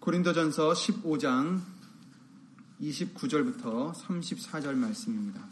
고린도전서 0.00 0.72
15장 0.72 1.60
29절부터 2.80 3.92
34절 3.92 4.74
말씀입니다. 4.74 5.46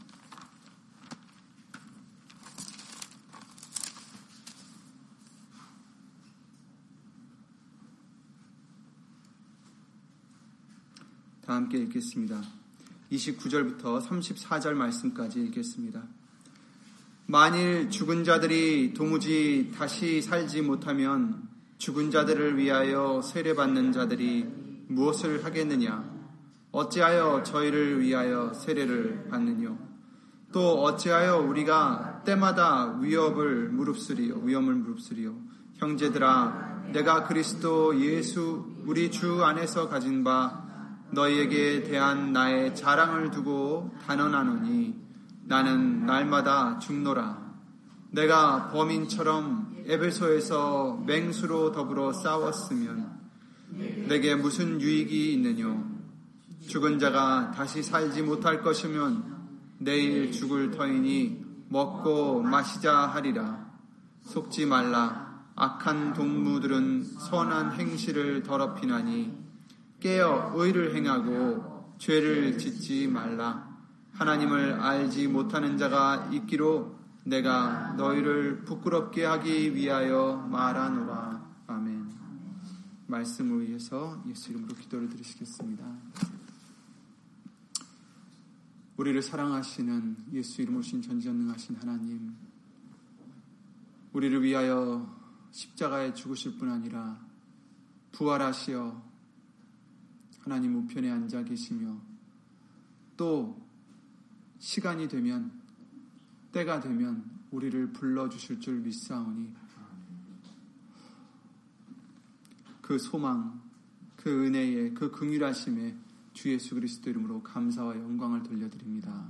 다 11.45 11.55
함께 11.55 11.77
읽겠습니다. 11.81 12.43
29절부터 13.13 14.03
34절 14.03 14.73
말씀까지 14.73 15.43
읽겠습니다. 15.43 16.03
만일 17.27 17.91
죽은 17.91 18.25
자들이 18.25 18.95
도무지 18.95 19.71
다시 19.77 20.23
살지 20.23 20.63
못하면 20.63 21.48
죽은 21.79 22.11
자들을 22.11 22.59
위하여 22.59 23.23
세례받는 23.23 23.93
자들이 23.93 24.47
무엇을 24.89 25.45
하겠느냐? 25.45 26.05
어찌하여 26.73 27.45
저희를 27.45 28.01
위하여 28.01 28.53
세례를 28.53 29.29
받느뇨? 29.31 29.77
또 30.53 30.83
어찌하여 30.83 31.39
우리가 31.39 32.23
때마다 32.25 32.99
위협을 33.01 33.69
무릅쓰리요? 33.69 34.41
위험을 34.43 34.75
무릅쓰리요? 34.75 35.35
형제들아, 35.77 36.89
내가 36.93 37.25
그리스도 37.25 37.99
예수 38.01 38.67
우리 38.85 39.11
주 39.11 39.45
안에서 39.45 39.89
가진 39.89 40.25
바 40.25 40.65
너희에게 41.13 41.85
대한 41.85 42.33
나의 42.33 42.75
자랑을 42.75 43.31
두고 43.31 43.95
단언하노니 44.07 44.97
나는 45.45 46.07
날마다 46.07 46.81
죽노라. 46.81 47.39
내가 48.11 48.69
범인처럼 48.71 49.78
에베소에서 49.91 51.03
맹수로 51.07 51.73
더불어 51.73 52.13
싸웠으면 52.13 53.19
내게 54.07 54.35
무슨 54.35 54.79
유익이 54.83 55.33
있느뇨? 55.33 55.83
죽은 56.67 56.99
자가 56.99 57.53
다시 57.53 57.83
살지 57.83 58.21
못할 58.21 58.61
것이면 58.61 59.39
내일 59.79 60.31
죽을 60.31 60.71
터이니 60.71 61.43
먹고 61.71 62.43
마시자 62.43 63.07
하리라. 63.07 63.67
속지 64.25 64.67
말라. 64.67 65.27
악한 65.57 66.13
동무들은 66.13 67.05
선한 67.05 67.73
행실을 67.73 68.43
더럽히나니 68.43 69.33
깨어 70.01 70.53
의를 70.55 70.95
행하고 70.95 71.95
죄를 71.97 72.59
짓지 72.59 73.09
말라. 73.09 73.67
하나님을 74.13 74.75
알지 74.75 75.29
못하는 75.29 75.79
자가 75.79 76.29
있기로 76.31 76.98
내가 77.29 77.93
너희를 77.93 78.65
부끄럽게 78.65 79.25
하기 79.27 79.75
위하여 79.75 80.37
말하노라. 80.51 81.47
아멘. 81.67 82.09
말씀을 83.07 83.69
위해서 83.69 84.23
예수 84.27 84.51
이름으로 84.51 84.75
기도를 84.75 85.11
드리시겠습니다. 85.11 85.85
우리를 88.97 89.23
사랑하시는 89.23 90.17
예수 90.33 90.63
이름 90.63 90.77
오신 90.77 91.03
전지전능하신 91.03 91.77
하나님, 91.77 92.35
우리를 94.15 94.43
위하여 94.43 95.15
십자가에 95.51 96.15
죽으실 96.15 96.59
뿐 96.59 96.71
아니라 96.71 97.21
부활하시어 98.13 99.03
하나님 100.41 100.77
우편에 100.77 101.11
앉아 101.11 101.45
계시며 101.45 101.95
또 103.19 103.61
시간이 104.59 105.09
되면 105.09 105.58
때가 106.53 106.81
되면 106.81 107.25
우리를 107.51 107.93
불러주실 107.93 108.61
줄 108.61 108.81
믿사오니 108.81 109.53
그 112.83 112.99
소망, 112.99 113.61
그 114.17 114.47
은혜에, 114.47 114.91
그 114.91 115.11
긍휼하심에 115.11 115.95
주 116.33 116.51
예수 116.51 116.75
그리스도 116.75 117.11
이름으로 117.11 117.43
감사와 117.43 117.97
영광을 117.97 118.43
돌려드립니다. 118.43 119.29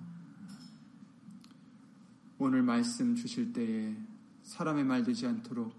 오늘 2.38 2.62
말씀 2.62 3.16
주실 3.16 3.52
때에 3.52 3.96
사람의 4.44 4.84
말 4.84 5.02
되지 5.02 5.26
않도록 5.26 5.74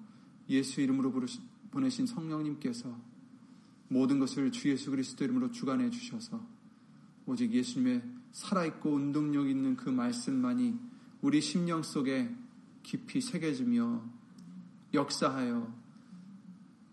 예수 0.49 0.81
이름으로 0.81 1.13
보내신 1.71 2.05
성령님께서 2.05 2.93
모든 3.87 4.19
것을 4.19 4.51
주 4.51 4.69
예수 4.69 4.91
그리스도 4.91 5.23
이름으로 5.23 5.51
주관해 5.51 5.89
주셔서 5.89 6.45
오직 7.25 7.51
예수님의 7.51 8.03
살아있고 8.31 8.91
운동력 8.91 9.47
있는 9.49 9.77
그 9.77 9.89
말씀만이 9.89 10.88
우리 11.21 11.41
심령 11.41 11.83
속에 11.83 12.33
깊이 12.83 13.21
새겨지며 13.21 14.03
역사하여 14.93 15.73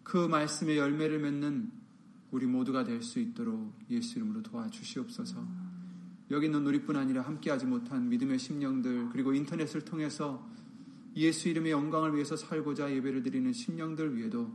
그 0.02 0.26
말씀의 0.26 0.78
열매를 0.78 1.18
맺는 1.20 1.70
우리 2.30 2.46
모두가 2.46 2.84
될 2.84 3.02
수 3.02 3.20
있도록 3.20 3.72
예수 3.90 4.18
이름으로 4.18 4.42
도와주시옵소서. 4.42 5.46
여기 6.30 6.46
있는 6.46 6.66
우리뿐 6.66 6.96
아니라 6.96 7.22
함께하지 7.22 7.66
못한 7.66 8.08
믿음의 8.08 8.38
심령들 8.38 9.10
그리고 9.10 9.32
인터넷을 9.32 9.82
통해서 9.84 10.44
예수 11.14 11.48
이름의 11.48 11.70
영광을 11.72 12.14
위해서 12.14 12.36
살고자 12.36 12.92
예배를 12.92 13.22
드리는 13.22 13.52
심령들 13.52 14.16
위에도 14.16 14.52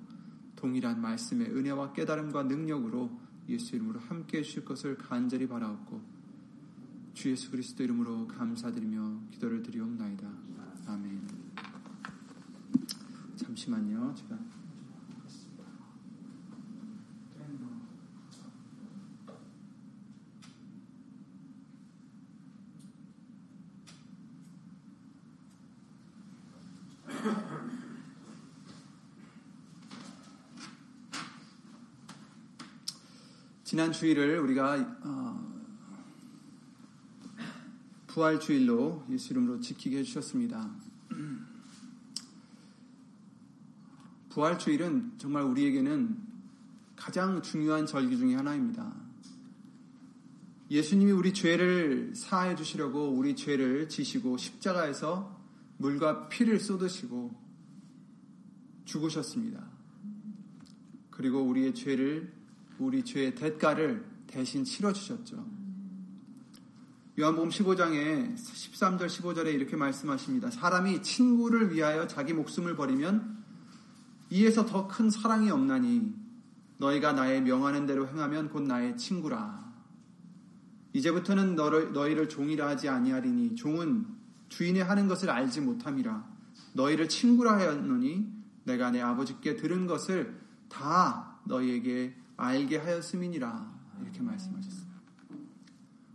동일한 0.57 1.01
말씀의 1.01 1.47
은혜와 1.47 1.93
깨달음과 1.93 2.43
능력으로 2.43 3.09
예수 3.49 3.75
이름으로 3.77 3.99
함께 4.01 4.39
해주실 4.39 4.65
것을 4.65 4.97
간절히 4.97 5.47
바라옵고 5.47 6.20
주 7.13 7.29
예수 7.29 7.51
그리스도 7.51 7.83
이름으로 7.83 8.27
감사드리며 8.27 9.29
기도를 9.31 9.61
드리옵나이다. 9.61 10.27
아멘. 10.88 11.22
잠시만요. 13.38 14.16
제가 14.16 14.38
지난 33.63 33.93
주일을 33.93 34.39
우리가 34.39 34.75
어, 35.03 35.51
부활 38.21 38.39
주일로 38.39 39.03
예수 39.09 39.33
이름으로 39.33 39.59
지키게 39.61 39.97
해주셨습니다. 39.97 40.69
부활 44.29 44.59
주일은 44.59 45.13
정말 45.17 45.41
우리에게는 45.41 46.19
가장 46.95 47.41
중요한 47.41 47.87
절기 47.87 48.15
중의 48.15 48.35
하나입니다. 48.35 48.93
예수님이 50.69 51.13
우리 51.13 51.33
죄를 51.33 52.13
사해 52.13 52.55
주시려고 52.55 53.09
우리 53.09 53.35
죄를 53.35 53.89
지시고 53.89 54.37
십자가에서 54.37 55.41
물과 55.77 56.29
피를 56.29 56.59
쏟으시고 56.59 57.33
죽으셨습니다. 58.85 59.67
그리고 61.09 61.41
우리의 61.41 61.73
죄를 61.73 62.31
우리 62.77 63.03
죄의 63.03 63.33
대가를 63.33 64.05
대신 64.27 64.63
치러 64.63 64.93
주셨죠. 64.93 65.60
요한복음 67.21 67.49
15장에 67.49 68.33
13절 68.35 69.05
15절에 69.05 69.53
이렇게 69.53 69.75
말씀하십니다. 69.75 70.49
사람이 70.49 71.03
친구를 71.03 71.71
위하여 71.71 72.07
자기 72.07 72.33
목숨을 72.33 72.75
버리면 72.75 73.43
이에서 74.31 74.65
더 74.65 74.87
큰 74.87 75.11
사랑이 75.11 75.51
없나니 75.51 76.15
너희가 76.79 77.13
나의 77.13 77.43
명하는 77.43 77.85
대로 77.85 78.07
행하면 78.07 78.49
곧 78.49 78.63
나의 78.63 78.97
친구라. 78.97 79.71
이제부터는 80.93 81.53
너를, 81.55 81.93
너희를 81.93 82.27
종이라 82.27 82.69
하지 82.69 82.89
아니하리니 82.89 83.53
종은 83.53 84.07
주인의 84.49 84.83
하는 84.83 85.07
것을 85.07 85.29
알지 85.29 85.61
못함이라. 85.61 86.27
너희를 86.73 87.07
친구라 87.07 87.55
하였노니 87.57 88.33
내가 88.63 88.89
내 88.89 88.99
아버지께 88.99 89.57
들은 89.57 89.85
것을 89.85 90.41
다 90.69 91.40
너희에게 91.46 92.16
알게 92.35 92.78
하였음이니라. 92.78 93.79
이렇게 94.01 94.22
말씀하셨습니다. 94.23 94.91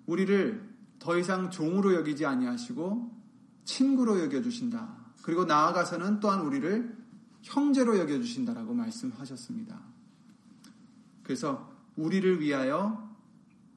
우리를 0.06 0.75
더 1.06 1.17
이상 1.17 1.50
종으로 1.53 1.94
여기지 1.94 2.26
아니하시고 2.26 3.12
친구로 3.64 4.19
여겨 4.25 4.43
주신다. 4.43 4.93
그리고 5.23 5.44
나아가서는 5.44 6.19
또한 6.19 6.41
우리를 6.41 6.97
형제로 7.43 7.97
여겨 7.97 8.19
주신다라고 8.19 8.75
말씀하셨습니다. 8.75 9.81
그래서 11.23 11.73
우리를 11.94 12.41
위하여 12.41 13.08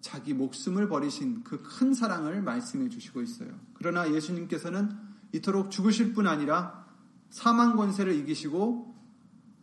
자기 0.01 0.33
목숨을 0.33 0.89
버리신 0.89 1.43
그 1.43 1.61
큰 1.61 1.93
사랑을 1.93 2.41
말씀해 2.41 2.89
주시고 2.89 3.21
있어요. 3.21 3.51
그러나 3.75 4.11
예수님께서는 4.11 4.89
이토록 5.31 5.69
죽으실 5.69 6.13
뿐 6.13 6.25
아니라 6.25 6.87
사망 7.29 7.75
권세를 7.75 8.15
이기시고 8.15 8.95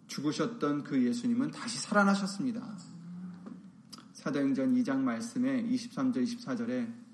죽으셨던 0.07 0.85
그 0.85 1.03
예수님은 1.03 1.51
다시 1.51 1.81
살아나셨습니다. 1.81 2.79
사도행전 4.13 4.73
2장 4.77 4.99
말씀에 4.99 5.65
23절 5.65 6.23
24절에 6.23 7.06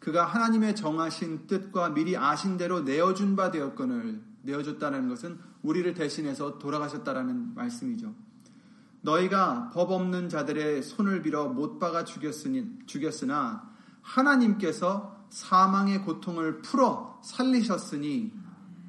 그가 0.00 0.24
하나님의 0.24 0.74
정하신 0.74 1.46
뜻과 1.46 1.90
미리 1.90 2.16
아신 2.16 2.56
대로 2.56 2.80
내어준 2.80 3.36
바 3.36 3.50
되었건을 3.50 4.22
내어줬다는 4.42 5.08
것은 5.08 5.38
우리를 5.62 5.92
대신해서 5.94 6.58
돌아가셨다라는 6.58 7.54
말씀이죠. 7.54 8.14
너희가 9.02 9.70
법 9.72 9.92
없는 9.92 10.28
자들의 10.28 10.82
손을 10.82 11.22
빌어 11.22 11.48
못 11.48 11.78
박아 11.78 12.04
죽였으니, 12.04 12.78
죽였으나 12.86 13.70
하나님께서 14.02 15.26
사망의 15.30 16.02
고통을 16.02 16.62
풀어 16.62 17.20
살리셨으니 17.22 18.32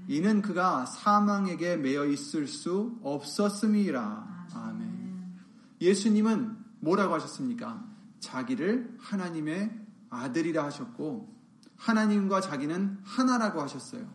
이는 0.07 0.41
그가 0.41 0.85
사망에게 0.85 1.77
매여 1.77 2.05
있을 2.05 2.47
수 2.47 2.97
없었음이라. 3.03 4.47
아멘. 4.53 5.35
예수님은 5.79 6.57
뭐라고 6.79 7.13
하셨습니까? 7.15 7.83
자기를 8.19 8.97
하나님의 8.99 9.80
아들이라 10.11 10.63
하셨고 10.65 11.33
하나님과 11.77 12.41
자기는 12.41 12.99
하나라고 13.03 13.61
하셨어요. 13.61 14.07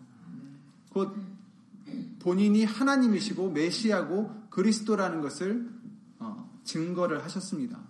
곧 0.91 1.17
본인이 2.21 2.65
하나님이시고 2.65 3.51
메시아고 3.51 4.49
그리스도라는 4.51 5.21
것을 5.21 5.69
어, 6.19 6.61
증거를 6.65 7.25
하셨습니다. 7.25 7.81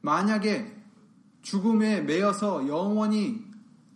만약에 0.00 0.82
죽음에 1.42 2.00
매여서 2.00 2.66
영원히 2.68 3.44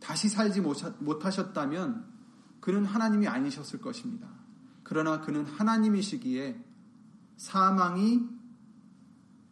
다시 0.00 0.28
살지 0.28 0.60
못하셨다면 0.60 2.06
그는 2.60 2.84
하나님이 2.84 3.26
아니셨을 3.26 3.80
것입니다. 3.80 4.28
그러나 4.82 5.20
그는 5.20 5.44
하나님이시기에 5.44 6.64
사망이 7.36 8.26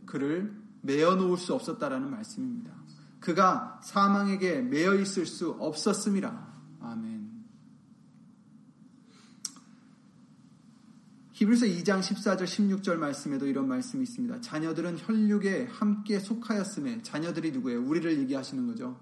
그를 0.05 0.55
매어 0.83 1.17
놓을 1.17 1.37
수 1.37 1.55
없었다라는 1.55 2.11
말씀입니다. 2.11 2.76
그가 3.21 3.81
사망에게 3.83 4.63
매여 4.63 4.95
있을 4.97 5.27
수 5.27 5.51
없었습니다. 5.59 6.55
아멘. 6.81 7.27
히브리서 11.33 11.67
2장 11.67 12.01
14절 12.01 12.45
16절 12.45 12.97
말씀에도 12.97 13.47
이런 13.47 13.69
말씀이 13.69 14.03
있습니다. 14.03 14.41
자녀들은 14.41 14.99
혈육에 14.99 15.67
함께 15.71 16.19
속하였음에 16.19 17.03
자녀들이 17.03 17.53
누구예요? 17.53 17.83
우리를 17.85 18.19
얘기하시는 18.21 18.67
거죠. 18.67 18.99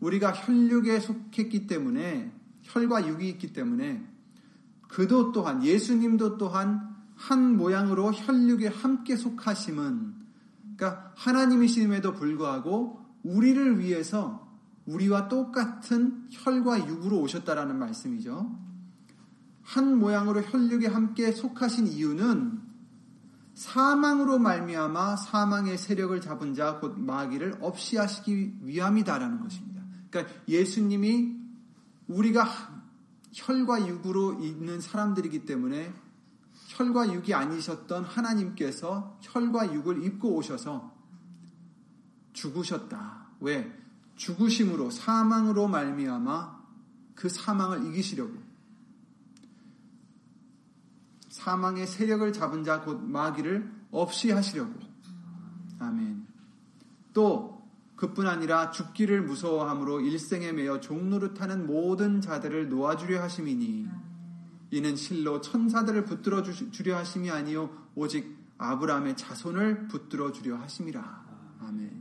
우리가 0.00 0.32
혈육에 0.32 1.00
속했기 1.00 1.66
때문에 1.66 2.32
혈과 2.62 3.06
육이 3.06 3.28
있기 3.28 3.52
때문에 3.52 4.04
그도 4.88 5.32
또한 5.32 5.62
예수님도 5.62 6.38
또한 6.38 6.96
한 7.14 7.56
모양으로 7.56 8.12
혈육에 8.12 8.68
함께 8.68 9.16
속하심은 9.16 10.14
그러니까 10.76 11.12
하나님이심에도 11.16 12.14
불구하고 12.14 13.04
우리를 13.22 13.78
위해서 13.78 14.48
우리와 14.86 15.28
똑같은 15.28 16.26
혈과 16.30 16.88
육으로 16.88 17.20
오셨다라는 17.20 17.78
말씀이죠. 17.78 18.56
한 19.62 19.98
모양으로 19.98 20.40
혈육에 20.42 20.86
함께 20.86 21.30
속하신 21.30 21.88
이유는 21.88 22.62
사망으로 23.54 24.38
말미암아 24.38 25.16
사망의 25.16 25.76
세력을 25.76 26.18
잡은 26.20 26.54
자 26.54 26.78
곧 26.80 26.98
마귀를 26.98 27.58
없이 27.60 27.96
하시기 27.96 28.60
위함이다라는 28.62 29.40
것입니다. 29.40 29.82
그러니까 30.10 30.34
예수님이 30.46 31.36
우리가 32.06 32.46
혈과 33.34 33.86
육으로 33.88 34.40
있는 34.40 34.80
사람들이기 34.80 35.44
때문에 35.44 35.92
혈과 36.68 37.12
육이 37.12 37.34
아니셨던 37.34 38.04
하나님께서 38.04 39.18
혈과 39.20 39.74
육을 39.74 40.04
입고 40.04 40.34
오셔서 40.36 40.97
죽으셨다. 42.38 43.26
왜? 43.40 43.72
죽으심으로 44.16 44.90
사망으로 44.90 45.68
말미암아 45.68 46.58
그 47.14 47.28
사망을 47.28 47.86
이기시려고 47.86 48.32
사망의 51.30 51.86
세력을 51.86 52.32
잡은 52.32 52.64
자 52.64 52.82
곧 52.82 53.02
마귀를 53.02 53.70
없이 53.90 54.30
하시려고. 54.30 54.72
아멘. 55.78 56.26
또 57.12 57.66
그뿐 57.96 58.26
아니라 58.26 58.70
죽기를 58.70 59.22
무서워함으로 59.22 60.00
일생에 60.00 60.52
매여 60.52 60.80
종노릇하는 60.80 61.66
모든 61.66 62.20
자들을 62.20 62.68
놓아주려 62.68 63.20
하심이니 63.22 63.88
이는 64.70 64.96
실로 64.96 65.40
천사들을 65.40 66.04
붙들어 66.04 66.42
주려 66.42 66.96
하심이 66.96 67.30
아니요 67.30 67.70
오직 67.94 68.36
아브라함의 68.58 69.16
자손을 69.16 69.88
붙들어 69.88 70.32
주려 70.32 70.56
하심이라. 70.56 71.26
아멘. 71.60 71.97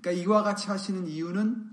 그러니까 0.00 0.24
이와 0.24 0.42
같이 0.42 0.68
하시는 0.68 1.06
이유는 1.06 1.70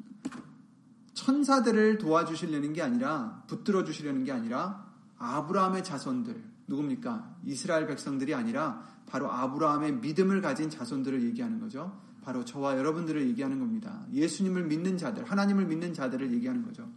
천사들을 1.14 1.98
도와주시려는 1.98 2.74
게 2.74 2.82
아니라 2.82 3.44
붙들어 3.48 3.84
주시려는 3.84 4.24
게 4.24 4.32
아니라 4.32 4.86
아브라함의 5.18 5.84
자손들 5.84 6.44
누굽니까? 6.68 7.38
이스라엘 7.46 7.88
백성들이 7.88 8.36
아니라 8.36 8.84
바로 9.08 9.32
아브라함의 9.32 9.98
믿음을 9.98 10.42
가진 10.42 10.70
자손들을 10.70 11.24
얘기하는 11.24 11.60
거죠. 11.60 12.00
바로 12.22 12.44
저와 12.44 12.78
여러분들을 12.78 13.26
얘기하는 13.30 13.60
겁니다. 13.60 14.06
예수님을 14.12 14.66
믿는 14.66 14.98
자들, 14.98 15.24
하나님을 15.24 15.66
믿는 15.66 15.94
자들을 15.94 16.34
얘기하는 16.34 16.66
거죠. 16.66 16.90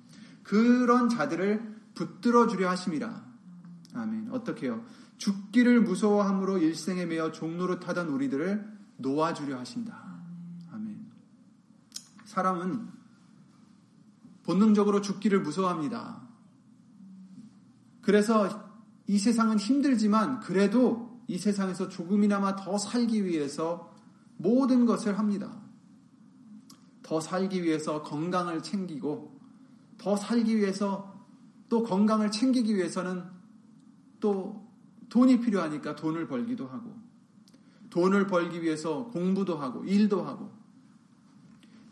그런 0.42 1.08
자들을 1.08 1.76
붙들어 1.94 2.48
주려 2.48 2.68
하심이라. 2.70 3.24
아멘. 3.94 4.30
어떻게요? 4.32 4.84
죽기를 5.18 5.82
무서워함으로 5.82 6.58
일생에 6.58 7.06
매여 7.06 7.30
종로로 7.30 7.78
타던 7.78 8.08
우리들을 8.08 8.78
놓아주려 8.96 9.58
하신다. 9.58 10.19
사람은 12.30 12.88
본능적으로 14.44 15.00
죽기를 15.00 15.40
무서워합니다. 15.40 16.22
그래서 18.02 18.70
이 19.08 19.18
세상은 19.18 19.58
힘들지만 19.58 20.38
그래도 20.38 21.20
이 21.26 21.38
세상에서 21.38 21.88
조금이나마 21.88 22.54
더 22.54 22.78
살기 22.78 23.24
위해서 23.24 23.92
모든 24.36 24.86
것을 24.86 25.18
합니다. 25.18 25.60
더 27.02 27.18
살기 27.18 27.64
위해서 27.64 28.02
건강을 28.02 28.62
챙기고 28.62 29.36
더 29.98 30.16
살기 30.16 30.56
위해서 30.56 31.26
또 31.68 31.82
건강을 31.82 32.30
챙기기 32.30 32.76
위해서는 32.76 33.24
또 34.20 34.68
돈이 35.08 35.40
필요하니까 35.40 35.96
돈을 35.96 36.28
벌기도 36.28 36.68
하고 36.68 36.94
돈을 37.90 38.28
벌기 38.28 38.62
위해서 38.62 39.06
공부도 39.06 39.58
하고 39.58 39.84
일도 39.84 40.22
하고 40.22 40.59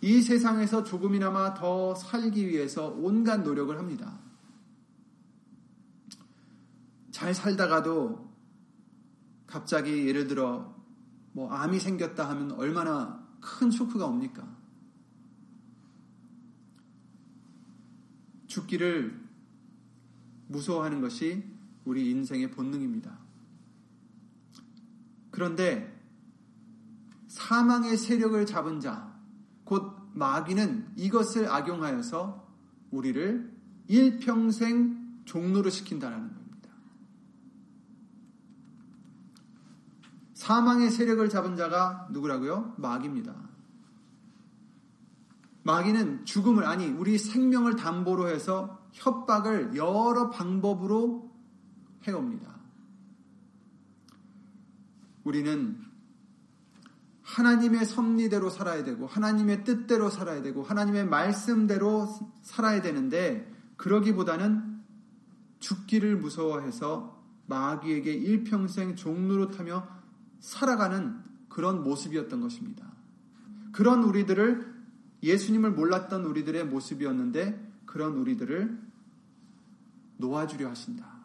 이 0.01 0.23
세상에서 0.23 0.85
조금이나마 0.85 1.55
더 1.55 1.95
살기 1.95 2.49
위해서 2.49 2.89
온갖 2.89 3.39
노력을 3.39 3.77
합니다. 3.77 4.19
잘 7.11 7.35
살다가도 7.35 8.29
갑자기 9.47 10.07
예를 10.07 10.29
들어 10.29 10.77
뭐 11.33 11.51
암이 11.51 11.81
생겼다 11.81 12.29
하면 12.31 12.53
얼마나 12.53 13.27
큰 13.41 13.71
쇼크가 13.71 14.07
옵니까? 14.07 14.57
죽기를 18.47 19.21
무서워하는 20.49 21.01
것이 21.01 21.45
우리 21.85 22.11
인생의 22.11 22.51
본능입니다. 22.51 23.19
그런데 25.31 25.97
사망의 27.29 27.97
세력을 27.97 28.45
잡은 28.47 28.81
자, 28.81 29.08
곧 29.69 29.95
마귀는 30.15 30.93
이것을 30.97 31.47
악용하여서 31.51 32.49
우리를 32.91 33.55
일평생 33.87 35.25
종로를 35.27 35.71
시킨다는 35.71 36.17
거예요. 36.21 36.39
사망의 40.33 40.91
세력을 40.91 41.29
잡은 41.29 41.55
자가 41.57 42.09
누구라고요? 42.13 42.77
마귀입니다. 42.79 43.35
마귀는 45.65 46.25
죽음을 46.25 46.65
아니 46.65 46.87
우리 46.87 47.19
생명을 47.19 47.77
담보로 47.77 48.29
해서 48.29 48.89
협박을 48.93 49.77
여러 49.77 50.31
방법으로 50.31 51.31
해옵니다. 52.07 52.57
우리는 55.25 55.88
하나님의 57.29 57.85
섭리대로 57.85 58.49
살아야 58.49 58.85
되고 58.85 59.07
하나님의 59.07 59.65
뜻대로 59.65 60.09
살아야 60.09 60.41
되고 60.41 60.63
하나님의 60.63 61.07
말씀대로 61.07 62.09
살아야 62.41 62.81
되는데 62.81 63.53
그러기보다는 63.77 64.79
죽기를 65.61 66.17
무서워해서 66.17 67.23
마귀에게 67.47 68.13
일평생 68.15 68.97
종노릇하며 68.97 69.87
살아가는 70.41 71.19
그런 71.51 71.85
모습이었던 71.85 72.41
것입니다. 72.41 72.91
그런 73.73 74.05
우리들을 74.05 74.79
예수님을 75.23 75.73
몰랐던 75.73 76.25
우리들의 76.25 76.65
모습이었는데 76.67 77.73
그런 77.85 78.17
우리들을 78.17 78.81
놓아주려 80.17 80.69
하신다. 80.69 81.18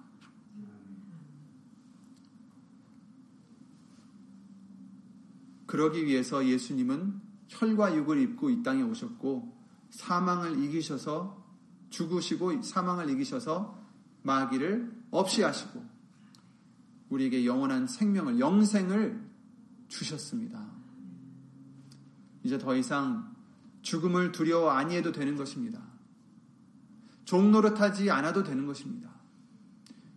그러기 5.73 6.05
위해서 6.05 6.45
예수님은 6.45 7.19
혈과 7.47 7.95
육을 7.95 8.19
입고 8.21 8.51
이 8.51 8.61
땅에 8.61 8.83
오셨고 8.83 9.57
사망을 9.89 10.63
이기셔서 10.63 11.43
죽으시고 11.89 12.61
사망을 12.61 13.09
이기셔서 13.09 13.75
마귀를 14.21 14.95
없이 15.09 15.41
하시고 15.41 15.83
우리에게 17.09 17.47
영원한 17.47 17.87
생명을, 17.87 18.39
영생을 18.39 19.19
주셨습니다. 19.87 20.63
이제 22.43 22.59
더 22.59 22.75
이상 22.75 23.35
죽음을 23.81 24.31
두려워 24.31 24.69
아니해도 24.69 25.11
되는 25.11 25.35
것입니다. 25.35 25.81
종노릇하지 27.25 28.11
않아도 28.11 28.43
되는 28.43 28.67
것입니다. 28.67 29.09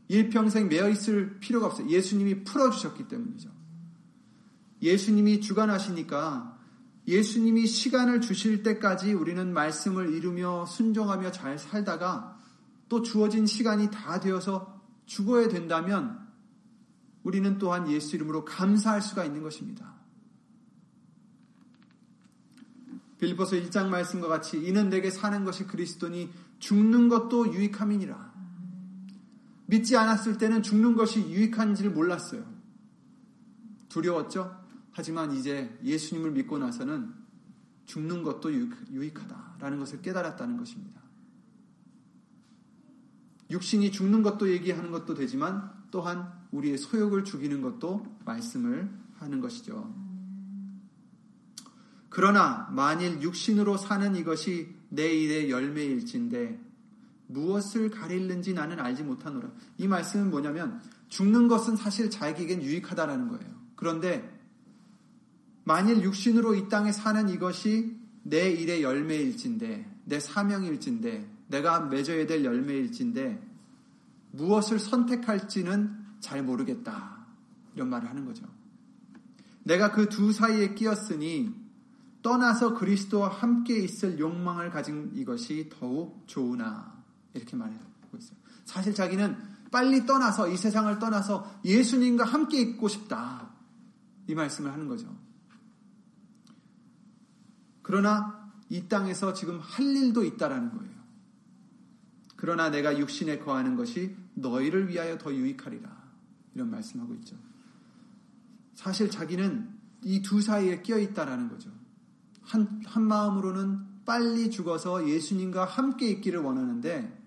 일평생 0.08 0.68
매어 0.68 0.90
있을 0.90 1.40
필요가 1.40 1.64
없어요. 1.64 1.88
예수님이 1.88 2.44
풀어 2.44 2.68
주셨기 2.68 3.08
때문이죠. 3.08 3.55
예수님이 4.82 5.40
주관하시니까 5.40 6.56
예수님이 7.08 7.66
시간을 7.66 8.20
주실 8.20 8.62
때까지 8.62 9.12
우리는 9.12 9.52
말씀을 9.52 10.12
이루며 10.12 10.66
순종하며 10.66 11.30
잘 11.30 11.58
살다가 11.58 12.38
또 12.88 13.02
주어진 13.02 13.46
시간이 13.46 13.90
다 13.90 14.20
되어서 14.20 14.80
죽어야 15.06 15.48
된다면 15.48 16.26
우리는 17.22 17.58
또한 17.58 17.90
예수 17.90 18.16
이름으로 18.16 18.44
감사할 18.44 19.02
수가 19.02 19.24
있는 19.24 19.42
것입니다. 19.42 19.94
빌리포스 23.18 23.60
1장 23.62 23.88
말씀과 23.88 24.28
같이 24.28 24.58
이는 24.58 24.90
내게 24.90 25.10
사는 25.10 25.44
것이 25.44 25.64
그리스도니 25.66 26.30
죽는 26.58 27.08
것도 27.08 27.52
유익함이니라. 27.54 28.34
믿지 29.66 29.96
않았을 29.96 30.38
때는 30.38 30.62
죽는 30.62 30.94
것이 30.94 31.20
유익한지를 31.20 31.90
몰랐어요. 31.92 32.44
두려웠죠? 33.88 34.65
하지만 34.96 35.30
이제 35.32 35.78
예수님을 35.84 36.30
믿고 36.30 36.56
나서는 36.56 37.12
죽는 37.84 38.22
것도 38.22 38.50
유익하다라는 38.90 39.78
것을 39.78 40.00
깨달았다는 40.00 40.56
것입니다. 40.56 41.02
육신이 43.50 43.92
죽는 43.92 44.22
것도 44.22 44.50
얘기하는 44.50 44.90
것도 44.90 45.12
되지만 45.12 45.70
또한 45.90 46.32
우리의 46.50 46.78
소욕을 46.78 47.24
죽이는 47.24 47.60
것도 47.60 48.06
말씀을 48.24 48.90
하는 49.18 49.40
것이죠. 49.42 49.94
그러나 52.08 52.66
만일 52.72 53.20
육신으로 53.20 53.76
사는 53.76 54.16
이것이 54.16 54.74
내 54.88 55.12
일의 55.12 55.50
열매일진데 55.50 56.58
무엇을 57.26 57.90
가릴는지 57.90 58.54
나는 58.54 58.80
알지 58.80 59.02
못하노라. 59.02 59.50
이 59.76 59.88
말씀은 59.88 60.30
뭐냐면 60.30 60.80
죽는 61.10 61.48
것은 61.48 61.76
사실 61.76 62.08
자기에겐 62.08 62.62
유익하다라는 62.62 63.28
거예요. 63.28 63.54
그런데 63.74 64.35
만일 65.66 66.00
육신으로 66.00 66.54
이 66.54 66.68
땅에 66.68 66.92
사는 66.92 67.28
이것이 67.28 67.96
내 68.22 68.52
일의 68.52 68.84
열매일진데 68.84 70.00
내 70.04 70.20
사명일진데 70.20 71.28
내가 71.48 71.80
맺어야 71.80 72.24
될 72.28 72.44
열매일진데 72.44 73.42
무엇을 74.30 74.78
선택할지는 74.78 75.92
잘 76.20 76.44
모르겠다. 76.44 77.26
이런 77.74 77.90
말을 77.90 78.08
하는 78.08 78.24
거죠. 78.24 78.46
내가 79.64 79.90
그 79.90 80.08
두 80.08 80.32
사이에 80.32 80.74
끼었으니 80.74 81.52
떠나서 82.22 82.74
그리스도와 82.74 83.28
함께 83.28 83.76
있을 83.76 84.20
욕망을 84.20 84.70
가진 84.70 85.10
이것이 85.16 85.68
더욱 85.68 86.22
좋으나 86.28 86.94
이렇게 87.34 87.56
말하고 87.56 88.18
있어요. 88.18 88.38
사실 88.64 88.94
자기는 88.94 89.36
빨리 89.72 90.06
떠나서 90.06 90.48
이 90.48 90.56
세상을 90.56 90.96
떠나서 91.00 91.60
예수님과 91.64 92.22
함께 92.24 92.60
있고 92.60 92.86
싶다. 92.86 93.50
이 94.28 94.34
말씀을 94.36 94.72
하는 94.72 94.86
거죠. 94.86 95.25
그러나 97.86 98.50
이 98.68 98.88
땅에서 98.88 99.32
지금 99.32 99.60
할 99.60 99.84
일도 99.84 100.24
있다라는 100.24 100.72
거예요. 100.76 100.92
그러나 102.34 102.68
내가 102.68 102.98
육신에 102.98 103.38
거하는 103.38 103.76
것이 103.76 104.16
너희를 104.34 104.88
위하여 104.88 105.18
더 105.18 105.32
유익하리라. 105.32 105.88
이런 106.56 106.68
말씀하고 106.68 107.14
있죠. 107.14 107.36
사실 108.74 109.08
자기는 109.08 109.72
이 110.02 110.20
두 110.20 110.42
사이에 110.42 110.82
끼어 110.82 110.98
있다라는 110.98 111.48
거죠. 111.48 111.70
한, 112.42 112.82
한 112.86 113.04
마음으로는 113.04 114.02
빨리 114.04 114.50
죽어서 114.50 115.08
예수님과 115.08 115.64
함께 115.64 116.10
있기를 116.10 116.40
원하는데 116.40 117.24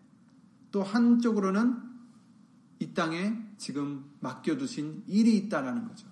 또 0.72 0.84
한쪽으로는 0.84 1.78
이 2.80 2.94
땅에 2.94 3.42
지금 3.58 4.12
맡겨두신 4.20 5.06
일이 5.08 5.38
있다라는 5.38 5.88
거죠. 5.88 6.06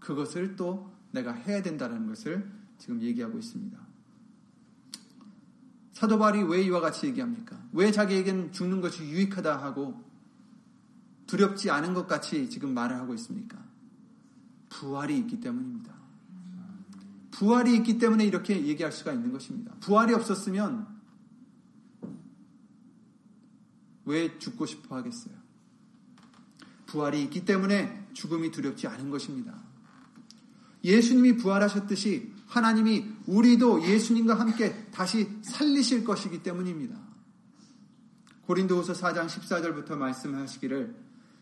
그것을 0.00 0.56
또 0.56 0.92
내가 1.12 1.32
해야 1.32 1.62
된다는 1.62 2.08
것을 2.08 2.50
지금 2.78 3.00
얘기하고 3.02 3.38
있습니다. 3.38 3.78
사도 5.92 6.18
바울이 6.18 6.42
왜 6.42 6.62
이와 6.62 6.80
같이 6.80 7.06
얘기합니까? 7.06 7.58
왜 7.72 7.92
자기에겐 7.92 8.52
죽는 8.52 8.80
것이 8.80 9.04
유익하다 9.04 9.62
하고 9.62 10.02
두렵지 11.26 11.70
않은 11.70 11.94
것 11.94 12.06
같이 12.06 12.50
지금 12.50 12.74
말을 12.74 12.96
하고 12.96 13.14
있습니까? 13.14 13.64
부활이 14.68 15.16
있기 15.18 15.40
때문입니다. 15.40 15.94
부활이 17.30 17.74
있기 17.76 17.98
때문에 17.98 18.24
이렇게 18.24 18.66
얘기할 18.66 18.92
수가 18.92 19.12
있는 19.12 19.32
것입니다. 19.32 19.74
부활이 19.80 20.14
없었으면 20.14 20.86
왜 24.04 24.38
죽고 24.38 24.66
싶어 24.66 24.96
하겠어요? 24.96 25.34
부활이 26.86 27.22
있기 27.24 27.44
때문에 27.44 28.08
죽음이 28.12 28.50
두렵지 28.50 28.86
않은 28.86 29.10
것입니다. 29.10 29.54
예수님이 30.84 31.36
부활하셨듯이 31.36 32.33
하나님이 32.54 33.04
우리도 33.26 33.82
예수님과 33.82 34.38
함께 34.38 34.86
다시 34.92 35.28
살리실 35.42 36.04
것이기 36.04 36.44
때문입니다. 36.44 36.96
고린도후서 38.42 38.92
4장 38.92 39.26
14절부터 39.26 39.96
말씀하시기를 39.96 40.94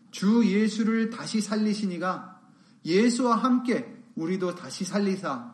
주 0.09 0.43
예수를 0.43 1.11
다시 1.11 1.39
살리시니가 1.39 2.41
예수와 2.85 3.35
함께 3.35 3.95
우리도 4.15 4.55
다시 4.55 4.85
살리사 4.85 5.53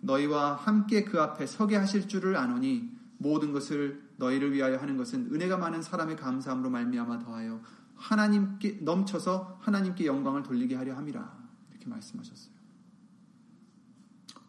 너희와 0.00 0.56
함께 0.56 1.04
그 1.04 1.20
앞에 1.20 1.46
서게 1.46 1.76
하실 1.76 2.06
줄을 2.06 2.36
아노니 2.36 2.90
모든 3.16 3.52
것을 3.52 4.02
너희를 4.16 4.52
위하여 4.52 4.76
하는 4.76 4.98
것은 4.98 5.32
은혜가 5.32 5.56
많은 5.56 5.80
사람의 5.80 6.16
감사함으로 6.16 6.68
말미암아 6.68 7.20
더하여 7.20 7.62
하나님께 7.96 8.80
넘쳐서 8.82 9.58
하나님께 9.62 10.04
영광을 10.04 10.42
돌리게 10.42 10.76
하려 10.76 10.94
함이라 10.94 11.38
이렇게 11.70 11.88
말씀하셨어요. 11.88 12.57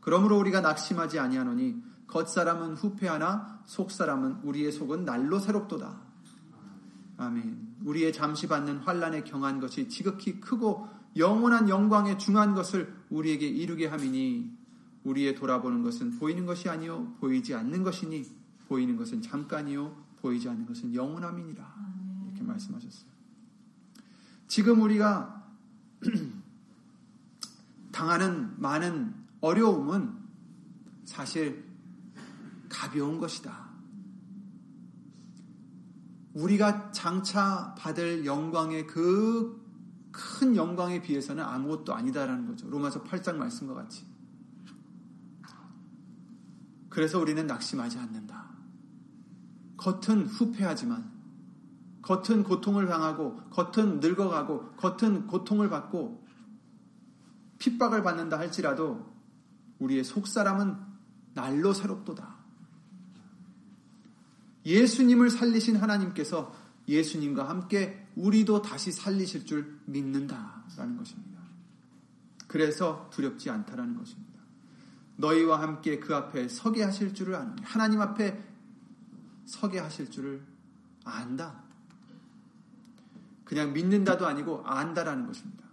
그러므로 0.10 0.40
우리가 0.40 0.62
낙심하지 0.62 1.20
아니하노니 1.20 1.84
겉사람은 2.08 2.74
후패하나 2.78 3.62
속사람은 3.68 4.38
우리의 4.42 4.72
속은 4.72 5.06
날로 5.06 5.38
새롭도다. 5.38 6.02
아멘. 7.18 7.76
우리의 7.86 8.12
잠시 8.12 8.48
받는 8.48 8.80
환란에 8.80 9.24
경한 9.24 9.60
것이 9.60 9.88
지극히 9.88 10.42
크고 10.42 10.88
영원한 11.16 11.70
영광에 11.70 12.18
중한 12.18 12.56
것을 12.56 12.92
우리에게 13.12 13.48
이루게 13.48 13.86
함이니 13.86 14.52
우리의 15.04 15.36
돌아보는 15.36 15.84
것은 15.84 16.18
보이는 16.18 16.48
것이 16.48 16.70
아니요 16.70 17.14
보이지 17.20 17.54
않는 17.54 17.84
것이니 17.84 18.26
보이는 18.68 18.98
것은 18.98 19.22
잠깐이요 19.22 19.96
보이지 20.24 20.50
않는 20.50 20.66
것은 20.66 20.96
영원함이니라 20.96 21.76
이렇게 22.26 22.42
말씀하셨어요. 22.42 23.12
지금 24.48 24.82
우리가 24.82 25.46
당하는 27.94 28.60
많은 28.60 29.19
어려움은 29.42 30.18
사실 31.06 31.66
가벼운 32.68 33.20
것이다. 33.20 33.70
우리가 36.34 36.92
장차 36.92 37.76
받을 37.76 38.26
영광의 38.26 38.88
그 38.88 39.70
큰 40.12 40.56
영광에 40.56 41.02
비해서는 41.02 41.44
아무것도 41.44 41.94
아니다라는 41.94 42.48
거죠. 42.48 42.68
로마서 42.70 43.04
8장 43.04 43.36
말씀과 43.36 43.74
같이. 43.74 44.06
그래서 46.90 47.20
우리는 47.20 47.46
낙심하지 47.46 48.00
않는다. 48.00 48.50
겉은 49.78 50.26
후패하지만, 50.26 51.12
겉은 52.02 52.44
고통을 52.44 52.88
당하고, 52.88 53.36
겉은 53.52 54.00
늙어가고, 54.00 54.72
겉은 54.72 55.28
고통을 55.28 55.70
받고, 55.70 56.28
핍박을 57.60 58.04
받는다 58.04 58.40
할지라도, 58.40 59.19
우리의 59.80 60.04
속사람은 60.04 60.76
날로 61.34 61.74
새롭도다. 61.74 62.38
예수님을 64.66 65.30
살리신 65.30 65.78
하나님께서 65.78 66.54
예수님과 66.88 67.48
함께 67.48 68.08
우리도 68.16 68.62
다시 68.62 68.92
살리실 68.92 69.46
줄 69.46 69.80
믿는다라는 69.86 70.98
것입니다. 70.98 71.42
그래서 72.48 73.10
두렵지 73.12 73.50
않다라는 73.50 73.96
것입니다. 73.96 74.40
너희와 75.18 75.62
함께 75.62 76.00
그 76.00 76.16
앞에 76.16 76.48
서게 76.48 76.84
하실 76.84 77.14
줄을 77.14 77.36
아노니 77.36 77.62
하나님 77.64 78.02
앞에 78.02 78.42
서게 79.46 79.80
하실 79.80 80.10
줄을 80.10 80.44
안다. 81.04 81.64
그냥 83.44 83.74
믿는다도 83.74 84.28
아니고 84.28 84.64
안다라는 84.66 85.26
것입니다. 85.28 85.69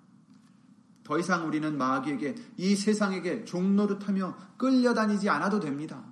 더 1.07 1.21
이상 1.21 1.47
우리는 1.47 1.79
마귀에게 1.79 2.35
이 2.57 2.75
세상에게 2.75 3.45
종노릇하며 3.45 4.57
끌려다니지 4.57 5.31
않아도 5.31 5.61
됩니다. 5.61 6.05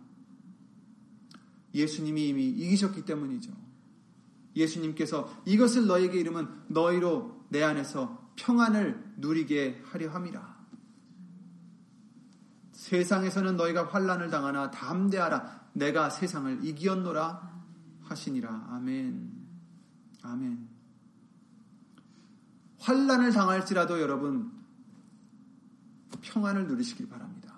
예수님이 1.74 2.28
이미 2.28 2.48
이기셨기 2.48 3.04
때문이죠. 3.04 3.50
예수님께서 4.54 5.42
이것을 5.46 5.88
너에게 5.88 6.20
이르면 6.20 6.66
너희로 6.68 7.44
내 7.48 7.64
안에서 7.64 8.30
평안을 8.36 9.14
누리게 9.16 9.82
하려 9.84 10.10
함이라. 10.10 10.54
세상에서는 12.70 13.56
너희가 13.56 13.86
환란을 13.88 14.30
당하나 14.30 14.70
담대하라. 14.70 15.70
내가 15.72 16.08
세상을 16.08 16.64
이기었노라 16.64 17.64
하시니라. 18.02 18.68
아멘. 18.70 19.32
아멘. 20.22 20.68
환란을 22.78 23.32
당할지라도 23.32 24.00
여러분 24.00 24.63
평안을 26.24 26.66
누리시길 26.66 27.08
바랍니다. 27.08 27.54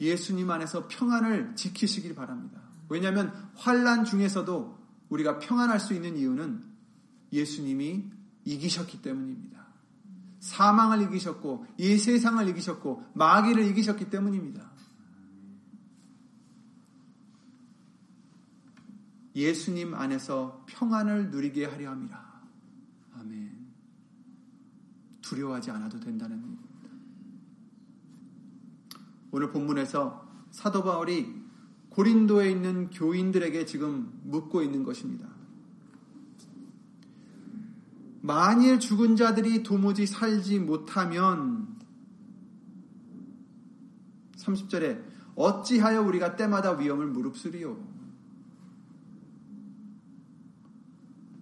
예수님 0.00 0.50
안에서 0.50 0.88
평안을 0.88 1.54
지키시길 1.54 2.14
바랍니다. 2.14 2.60
왜냐하면 2.88 3.32
환란 3.54 4.04
중에서도 4.04 4.76
우리가 5.08 5.38
평안할 5.38 5.80
수 5.80 5.94
있는 5.94 6.16
이유는 6.16 6.62
예수님이 7.32 8.04
이기셨기 8.44 9.02
때문입니다. 9.02 9.64
사망을 10.40 11.02
이기셨고 11.02 11.66
이 11.78 11.96
세상을 11.96 12.46
이기셨고 12.48 13.04
마귀를 13.14 13.64
이기셨기 13.70 14.10
때문입니다. 14.10 14.70
예수님 19.34 19.94
안에서 19.94 20.64
평안을 20.66 21.30
누리게 21.30 21.66
하려 21.66 21.90
함이라. 21.90 22.42
아멘. 23.18 23.66
두려워하지 25.20 25.70
않아도 25.72 26.00
된다는 26.00 26.40
겁니다. 26.40 26.65
오늘 29.36 29.50
본문에서 29.50 30.26
사도 30.50 30.82
바울이 30.82 31.30
고린도에 31.90 32.50
있는 32.50 32.88
교인들에게 32.88 33.66
지금 33.66 34.18
묻고 34.24 34.62
있는 34.62 34.82
것입니다. 34.82 35.28
만일 38.22 38.80
죽은 38.80 39.14
자들이 39.14 39.62
도무지 39.62 40.06
살지 40.06 40.60
못하면 40.60 41.76
30절에 44.38 45.04
어찌하여 45.34 46.00
우리가 46.00 46.36
때마다 46.36 46.72
위험을 46.72 47.06
무릅쓰리요 47.08 47.78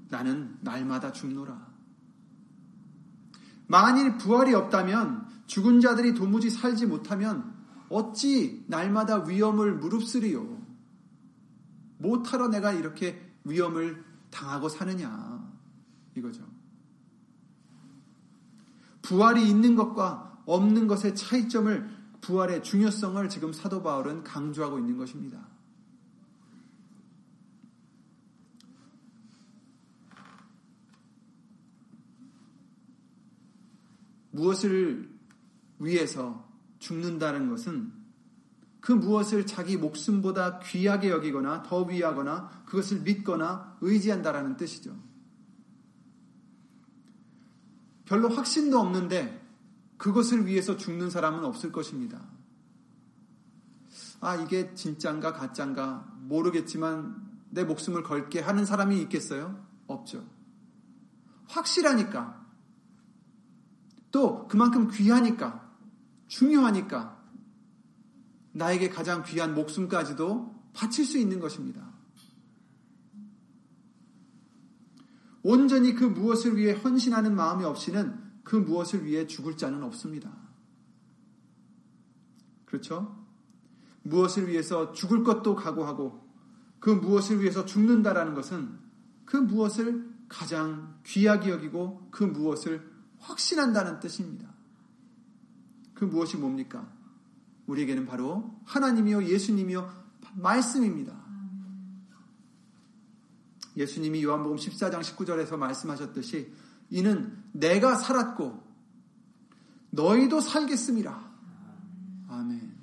나는 0.09 0.59
날마다 0.63 1.13
죽노라. 1.13 1.65
만일 3.69 4.17
부활이 4.17 4.53
없다면 4.53 5.29
죽은 5.47 5.81
자들이 5.81 6.15
도무지 6.15 6.51
살지 6.51 6.87
못하면 6.87 7.54
어찌 7.89 8.65
날마다 8.67 9.25
위험을 9.25 9.75
무릅쓰리요? 9.77 10.63
못하러 11.99 12.49
내가 12.49 12.73
이렇게 12.73 13.21
위험을 13.45 14.05
당하고 14.31 14.69
사느냐? 14.69 15.53
이거죠. 16.17 16.45
부활이 19.03 19.49
있는 19.49 19.77
것과 19.77 20.43
없는 20.47 20.87
것의 20.87 21.15
차이점을 21.15 21.91
부활의 22.21 22.63
중요성을 22.63 23.29
지금 23.29 23.53
사도 23.53 23.83
바울은 23.83 24.25
강조하고 24.25 24.79
있는 24.79 24.97
것입니다. 24.97 25.47
무엇을 34.31 35.09
위해서 35.79 36.44
죽는다는 36.85 37.49
것은 37.49 37.93
그 38.81 38.93
무엇을 38.93 39.47
자기 39.47 39.79
목숨보다 39.79 40.59
귀하게 40.59 41.09
여기거나 41.09 41.63
더 41.63 41.83
위하거나 41.83 42.65
그것을 42.67 43.01
믿거나 43.01 43.79
의지한다라는 43.81 44.59
뜻이죠. 44.59 44.95
별로 48.05 48.29
확신도 48.29 48.79
없는데 48.79 49.43
그것을 49.97 50.47
위해서 50.47 50.77
죽는 50.77 51.09
사람은 51.09 51.43
없을 51.47 51.73
것입니다. 51.73 52.21
아, 54.21 54.37
이게 54.37 54.75
진짠가 54.75 55.33
가짠가 55.33 56.13
모르겠지만 56.21 57.33
내 57.49 57.65
목숨을 57.65 58.03
걸게 58.03 58.41
하는 58.41 58.67
사람이 58.67 59.01
있겠어요? 59.03 59.65
없죠. 59.87 60.27
확실하니까. 61.49 62.45
또 64.11 64.47
그만큼 64.49 64.91
귀하니까. 64.91 65.64
중요하니까. 66.29 67.23
나에게 68.53 68.89
가장 68.89 69.25
귀한 69.25 69.55
목숨까지도 69.55 70.55
바칠 70.73 71.05
수 71.05 71.19
있는 71.19 71.41
것입니다. 71.41 71.93
온전히 75.43 75.95
그 75.95 76.05
무엇을 76.05 76.57
위해 76.57 76.73
헌신하는 76.73 77.35
마음이 77.35 77.65
없이는 77.65 78.23
그 78.45 78.57
무엇을 78.57 79.05
위해 79.05 79.27
죽을 79.27 79.57
자는 79.57 79.83
없습니다. 79.83 80.33
그렇죠? 82.65 83.25
무엇을 84.03 84.49
위해서 84.49 84.93
죽을 84.93 85.23
것도 85.23 85.55
각오하고 85.55 86.25
그 86.81 86.91
무엇을 86.91 87.41
위해서 87.41 87.65
죽는다라는 87.65 88.35
것은 88.35 88.79
그 89.25 89.37
무엇을 89.37 90.15
가장 90.29 90.99
귀하게 91.05 91.51
여기고 91.51 92.09
그 92.11 92.25
무엇을 92.25 92.91
확신한다는 93.19 94.01
뜻입니다. 94.01 94.54
그 95.95 96.05
무엇이 96.05 96.37
뭡니까? 96.37 96.91
우리에게는 97.67 98.07
바로 98.07 98.59
하나님이요 98.65 99.25
예수님이요 99.25 100.05
말씀입니다. 100.35 101.25
예수님이 103.77 104.23
요한복음 104.23 104.57
14장 104.57 105.01
19절에서 105.01 105.57
말씀하셨듯이 105.57 106.53
이는 106.91 107.37
내가 107.53 107.97
살았고 107.97 108.63
너희도 109.91 110.41
살겠습니다. 110.41 111.31
아멘. 112.29 112.75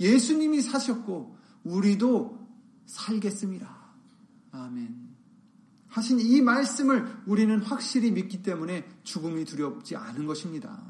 예수님이 0.00 0.62
사셨고 0.62 1.36
우리도 1.64 2.48
살겠습니다. 2.86 3.68
아멘. 4.52 5.08
하신 5.88 6.20
이 6.20 6.40
말씀을 6.40 7.22
우리는 7.26 7.60
확실히 7.60 8.10
믿기 8.10 8.42
때문에 8.42 8.88
죽음이 9.02 9.44
두렵지 9.44 9.96
않은 9.96 10.26
것입니다. 10.26 10.87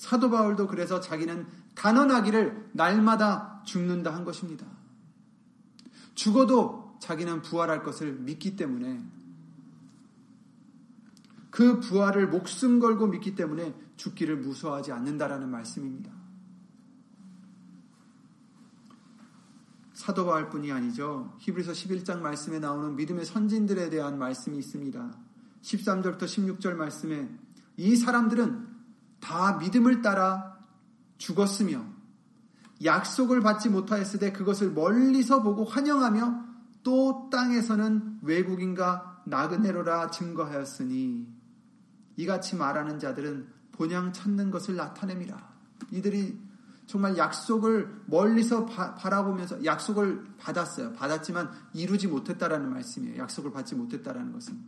사도 0.00 0.30
바울도 0.30 0.66
그래서 0.66 0.98
자기는 0.98 1.46
단언하기를 1.74 2.70
날마다 2.72 3.60
죽는다 3.66 4.14
한 4.14 4.24
것입니다. 4.24 4.66
죽어도 6.14 6.96
자기는 7.00 7.42
부활할 7.42 7.82
것을 7.82 8.14
믿기 8.14 8.56
때문에 8.56 9.04
그 11.50 11.80
부활을 11.80 12.28
목숨 12.28 12.80
걸고 12.80 13.08
믿기 13.08 13.34
때문에 13.34 13.74
죽기를 13.96 14.38
무서워하지 14.38 14.90
않는다라는 14.92 15.50
말씀입니다. 15.50 16.10
사도 19.92 20.24
바울뿐이 20.24 20.72
아니죠. 20.72 21.36
히브리서 21.40 21.72
11장 21.72 22.20
말씀에 22.20 22.58
나오는 22.58 22.96
믿음의 22.96 23.26
선진들에 23.26 23.90
대한 23.90 24.18
말씀이 24.18 24.56
있습니다. 24.56 25.14
13절부터 25.60 26.22
16절 26.22 26.72
말씀에 26.72 27.28
이 27.76 27.96
사람들은 27.96 28.69
다 29.20 29.58
믿음을 29.58 30.02
따라 30.02 30.58
죽었으며 31.18 31.84
약속을 32.82 33.40
받지 33.40 33.68
못하였으되 33.68 34.32
그것을 34.32 34.72
멀리서 34.72 35.42
보고 35.42 35.64
환영하며 35.64 36.44
또 36.82 37.28
땅에서는 37.30 38.20
외국인과 38.22 39.22
나그네로라 39.26 40.10
증거하였으니 40.10 41.26
이같이 42.16 42.56
말하는 42.56 42.98
자들은 42.98 43.48
본향 43.72 44.12
찾는 44.12 44.50
것을 44.50 44.76
나타냅니다. 44.76 45.48
이들이 45.90 46.38
정말 46.86 47.16
약속을 47.16 48.02
멀리서 48.06 48.66
바, 48.66 48.96
라보면서 49.08 49.64
약속을 49.64 50.24
받았어요. 50.38 50.92
받았지만 50.94 51.50
이루지 51.72 52.08
못했다라는 52.08 52.68
말씀이에요. 52.70 53.18
약속을 53.22 53.52
받지 53.52 53.74
못했다라는 53.74 54.32
것은. 54.32 54.58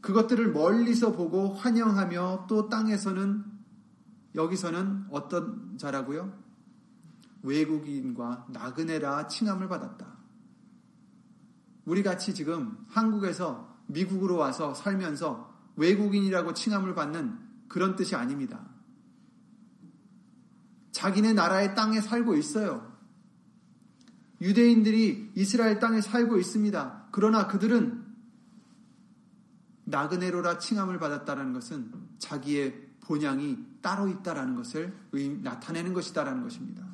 그것들을 0.00 0.52
멀리서 0.52 1.12
보고 1.12 1.52
환영하며 1.52 2.46
또 2.48 2.68
땅에서는 2.68 3.44
여기서는 4.34 5.06
어떤 5.10 5.76
자라고요? 5.76 6.32
외국인과 7.42 8.46
나그네라 8.50 9.28
칭함을 9.28 9.68
받았다. 9.68 10.06
우리 11.84 12.02
같이 12.02 12.34
지금 12.34 12.78
한국에서 12.88 13.76
미국으로 13.86 14.36
와서 14.36 14.74
살면서 14.74 15.50
외국인이라고 15.76 16.54
칭함을 16.54 16.94
받는 16.94 17.38
그런 17.68 17.96
뜻이 17.96 18.14
아닙니다. 18.14 18.68
자기네 20.92 21.32
나라의 21.32 21.74
땅에 21.74 22.00
살고 22.00 22.36
있어요. 22.36 22.90
유대인들이 24.40 25.32
이스라엘 25.34 25.78
땅에 25.78 26.00
살고 26.00 26.38
있습니다. 26.38 27.08
그러나 27.10 27.46
그들은 27.46 28.09
나그네로라 29.90 30.58
칭함을 30.58 30.98
받았다는 30.98 31.52
것은 31.52 31.92
자기의 32.18 32.88
본향이 33.00 33.58
따로 33.82 34.08
있다라는 34.08 34.54
것을 34.54 34.94
나타내는 35.42 35.92
것이다라는 35.92 36.42
것입니다. 36.42 36.84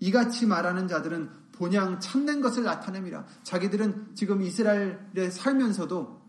이같이 0.00 0.46
말하는 0.46 0.88
자들은 0.88 1.30
본향 1.52 2.00
찾는 2.00 2.40
것을 2.40 2.64
나타냅니다. 2.64 3.26
자기들은 3.42 4.12
지금 4.14 4.40
이스라엘에 4.40 5.30
살면서도 5.30 6.20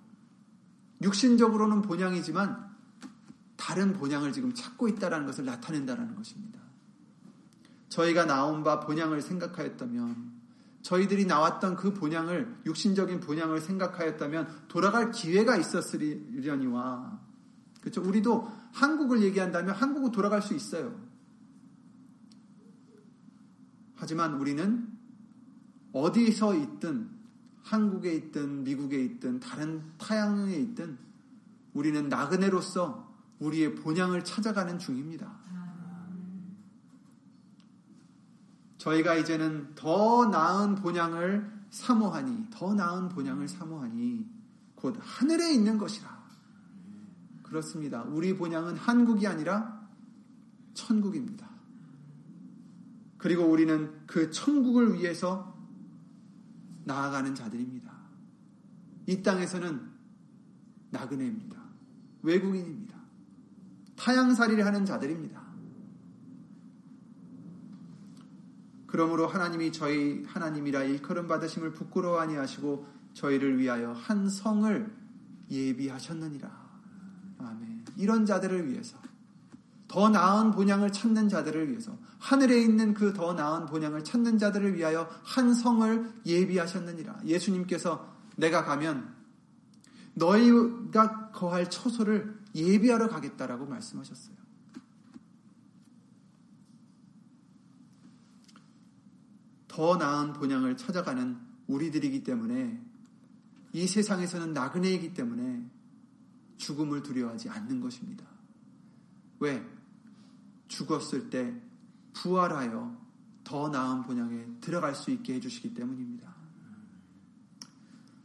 육신적으로는 1.01 1.81
본향이지만 1.81 2.69
다른 3.55 3.93
본향을 3.93 4.33
지금 4.33 4.53
찾고 4.53 4.89
있다는 4.89 5.25
것을 5.25 5.45
나타낸다는 5.45 6.15
것입니다. 6.15 6.59
저희가 7.89 8.25
나온 8.25 8.63
바 8.63 8.81
본향을 8.81 9.21
생각하였다면 9.21 10.40
저희들이 10.81 11.25
나왔던 11.25 11.75
그 11.75 11.93
본향을 11.93 12.61
육신적인 12.65 13.19
본향을 13.19 13.61
생각하였다면 13.61 14.65
돌아갈 14.67 15.11
기회가 15.11 15.55
있었으려니와 15.57 17.19
그렇죠. 17.81 18.01
우리도 18.01 18.51
한국을 18.73 19.23
얘기한다면 19.23 19.75
한국은 19.75 20.11
돌아갈 20.11 20.41
수 20.41 20.53
있어요. 20.53 20.95
하지만 23.95 24.35
우리는 24.35 24.87
어디서 25.93 26.55
있든 26.55 27.09
한국에 27.63 28.13
있든 28.15 28.63
미국에 28.63 29.03
있든 29.03 29.39
다른 29.39 29.83
타양에 29.97 30.55
있든 30.55 30.97
우리는 31.73 32.09
나그네로서 32.09 33.11
우리의 33.39 33.75
본향을 33.75 34.23
찾아가는 34.23 34.77
중입니다. 34.79 35.40
저희가 38.81 39.13
이제는 39.13 39.75
더 39.75 40.25
나은 40.25 40.73
본향을 40.73 41.65
사모하니, 41.69 42.47
더 42.49 42.73
나은 42.73 43.09
본향을 43.09 43.47
사모하니, 43.47 44.27
곧 44.73 44.97
하늘에 44.99 45.53
있는 45.53 45.77
것이라. 45.77 46.09
그렇습니다. 47.43 48.01
우리 48.01 48.35
본향은 48.35 48.77
한국이 48.77 49.27
아니라 49.27 49.87
천국입니다. 50.73 51.47
그리고 53.19 53.43
우리는 53.43 53.93
그 54.07 54.31
천국을 54.31 54.95
위해서 54.95 55.55
나아가는 56.83 57.35
자들입니다. 57.35 57.91
이 59.05 59.21
땅에서는 59.21 59.91
나그네입니다. 60.89 61.61
외국인입니다. 62.23 62.97
타양살이를 63.95 64.65
하는 64.65 64.85
자들입니다. 64.85 65.39
그러므로 68.91 69.25
하나님이 69.25 69.71
저희 69.71 70.23
하나님이라 70.27 70.83
일컬음 70.83 71.27
받으심을 71.27 71.71
부끄러워 71.71 72.19
아니하시고 72.19 72.85
저희를 73.13 73.57
위하여 73.57 73.93
한 73.93 74.29
성을 74.29 74.93
예비하셨느니라. 75.49 76.51
아멘. 77.39 77.85
이런 77.95 78.25
자들을 78.25 78.69
위해서 78.69 78.97
더 79.87 80.09
나은 80.09 80.51
본향을 80.51 80.91
찾는 80.91 81.29
자들을 81.29 81.69
위해서 81.69 81.97
하늘에 82.19 82.61
있는 82.61 82.93
그 82.93 83.13
더 83.13 83.33
나은 83.33 83.65
본향을 83.65 84.03
찾는 84.03 84.37
자들을 84.37 84.75
위하여 84.75 85.09
한 85.23 85.53
성을 85.53 86.11
예비하셨느니라. 86.25 87.21
예수님께서 87.25 88.13
내가 88.35 88.63
가면 88.63 89.13
너희가 90.13 91.31
거할 91.31 91.69
처소를 91.69 92.39
예비하러 92.55 93.07
가겠다라고 93.07 93.65
말씀하셨어요. 93.65 94.40
더 99.71 99.95
나은 99.95 100.33
본향을 100.33 100.75
찾아가는 100.75 101.39
우리들이기 101.67 102.25
때문에 102.25 102.77
이 103.71 103.87
세상에서는 103.87 104.51
나그네이기 104.51 105.13
때문에 105.13 105.65
죽음을 106.57 107.01
두려워하지 107.01 107.47
않는 107.47 107.79
것입니다. 107.79 108.25
왜? 109.39 109.65
죽었을 110.67 111.29
때 111.29 111.55
부활하여 112.11 112.99
더 113.45 113.69
나은 113.69 114.03
본향에 114.03 114.45
들어갈 114.59 114.93
수 114.93 115.09
있게 115.09 115.35
해주시기 115.35 115.73
때문입니다. 115.73 116.35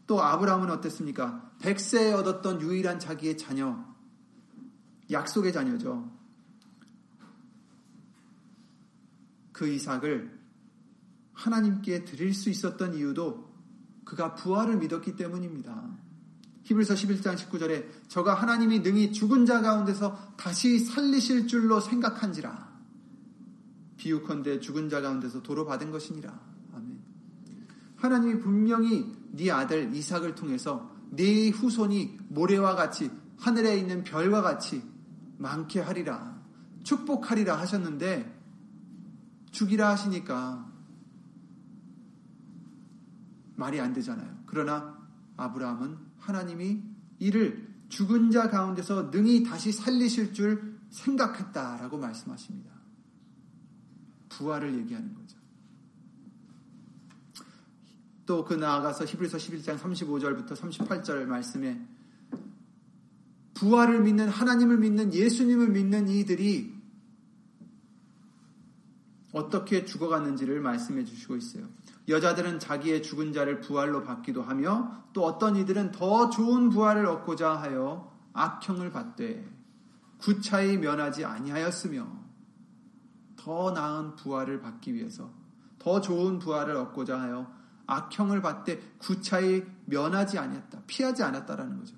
또 0.08 0.20
아브라함은 0.20 0.68
어땠습니까? 0.70 1.52
백세에 1.60 2.12
얻었던 2.12 2.60
유일한 2.60 2.98
자기의 2.98 3.38
자녀, 3.38 3.84
약속의 5.12 5.52
자녀죠. 5.52 6.10
그 9.52 9.68
이삭을 9.68 10.35
하나님께 11.36 12.04
드릴 12.04 12.34
수 12.34 12.50
있었던 12.50 12.94
이유도 12.94 13.46
그가 14.04 14.34
부활을 14.34 14.78
믿었기 14.78 15.16
때문입니다. 15.16 15.96
히브리서 16.62 16.94
11장 16.94 17.36
19절에 17.36 18.08
저가 18.08 18.34
하나님이 18.34 18.80
능히 18.80 19.12
죽은 19.12 19.46
자 19.46 19.60
가운데서 19.60 20.34
다시 20.36 20.80
살리실 20.80 21.46
줄로 21.46 21.78
생각한지라 21.78 22.66
비유컨대 23.98 24.60
죽은 24.60 24.88
자 24.88 25.00
가운데서 25.00 25.42
도로 25.42 25.64
받은 25.64 25.90
것이니라. 25.90 26.40
아멘. 26.74 26.98
하나님이 27.96 28.40
분명히 28.40 29.14
네 29.30 29.50
아들 29.50 29.94
이삭을 29.94 30.34
통해서 30.34 30.90
네 31.10 31.50
후손이 31.50 32.18
모래와 32.28 32.74
같이 32.74 33.10
하늘에 33.38 33.78
있는 33.78 34.02
별과 34.02 34.42
같이 34.42 34.82
많게 35.38 35.80
하리라 35.80 36.40
축복하리라 36.82 37.58
하셨는데 37.58 38.34
죽이라 39.50 39.90
하시니까 39.90 40.75
말이 43.56 43.80
안 43.80 43.92
되잖아요. 43.92 44.42
그러나 44.46 44.96
아브라함은 45.36 45.96
하나님이 46.18 46.82
이를 47.18 47.66
죽은 47.88 48.30
자 48.30 48.48
가운데서 48.48 49.10
능히 49.10 49.42
다시 49.44 49.72
살리실 49.72 50.32
줄 50.32 50.78
생각했다라고 50.90 51.98
말씀하십니다. 51.98 52.70
부활을 54.28 54.76
얘기하는 54.78 55.14
거죠. 55.14 55.36
또 58.26 58.44
그 58.44 58.54
나아가서 58.54 59.04
히브리서 59.04 59.38
11장 59.38 59.78
35절부터 59.78 60.56
38절 60.56 61.26
말씀에 61.26 61.80
부활을 63.54 64.02
믿는 64.02 64.28
하나님을 64.28 64.78
믿는 64.78 65.14
예수님을 65.14 65.68
믿는 65.70 66.08
이들이 66.08 66.74
어떻게 69.32 69.84
죽어갔는지를 69.84 70.60
말씀해 70.60 71.04
주시고 71.04 71.36
있어요. 71.36 71.68
여자들은 72.08 72.58
자기의 72.58 73.02
죽은 73.02 73.32
자를 73.32 73.60
부활로 73.60 74.02
받기도 74.02 74.42
하며 74.42 75.04
또 75.12 75.24
어떤 75.24 75.56
이들은 75.56 75.92
더 75.92 76.30
좋은 76.30 76.70
부활을 76.70 77.06
얻고자 77.06 77.54
하여 77.54 78.12
악형을 78.32 78.92
받되 78.92 79.48
구차히 80.18 80.78
면하지 80.78 81.24
아니하였으며 81.24 82.06
더 83.36 83.70
나은 83.72 84.16
부활을 84.16 84.60
받기 84.60 84.94
위해서 84.94 85.30
더 85.78 86.00
좋은 86.00 86.38
부활을 86.38 86.76
얻고자 86.76 87.20
하여 87.20 87.50
악형을 87.86 88.42
받되 88.42 88.80
구차히 88.98 89.64
면하지 89.84 90.38
아니했다. 90.38 90.82
피하지 90.86 91.22
않았다라는 91.22 91.78
거죠. 91.78 91.96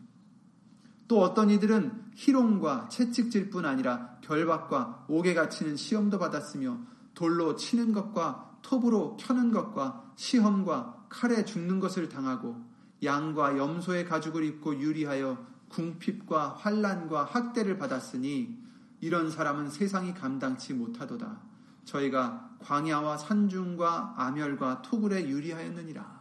또 1.07 1.23
어떤 1.23 1.49
이들은 1.49 2.11
희롱과 2.15 2.89
채찍질 2.91 3.49
뿐 3.49 3.65
아니라 3.65 4.19
결박과 4.21 5.07
옥에 5.09 5.33
갇히는 5.33 5.77
시험도 5.77 6.19
받았으며 6.19 6.79
돌로 7.15 7.57
치는 7.57 7.93
것과 7.93 8.48
톱으로 8.63 9.17
켜는 9.17 9.51
것과 9.51 10.13
시험과 10.17 11.07
칼에 11.09 11.45
죽는 11.45 11.81
것을 11.81 12.09
당하고 12.09 12.61
양과 13.03 13.57
염소의 13.57 14.05
가죽을 14.05 14.45
입고 14.45 14.81
유리하여 14.81 15.47
궁핍과 15.69 16.55
환란과 16.55 17.25
학대를 17.25 17.79
받았으니 17.79 18.59
이런 19.01 19.31
사람은 19.31 19.71
세상이 19.71 20.15
감당치 20.15 20.75
못하도다. 20.75 21.41
저희가 21.85 22.57
광야와 22.61 23.17
산중과 23.17 24.15
아멸과 24.17 24.83
토굴에 24.83 25.29
유리하였느니라. 25.29 26.19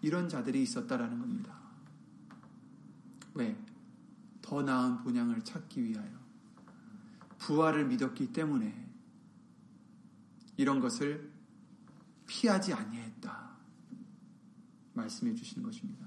이런 0.00 0.28
자들이 0.28 0.62
있었다라는 0.62 1.18
겁니다. 1.18 1.54
왜? 3.34 3.56
더 4.40 4.62
나은 4.62 4.98
본향을 4.98 5.42
찾기 5.42 5.82
위하여 5.82 6.10
부활을 7.38 7.86
믿었기 7.86 8.32
때문에 8.32 8.91
이런 10.62 10.78
것을 10.78 11.28
피하지 12.26 12.72
아니했다. 12.72 13.50
말씀해 14.94 15.34
주시는 15.34 15.64
것입니다. 15.64 16.06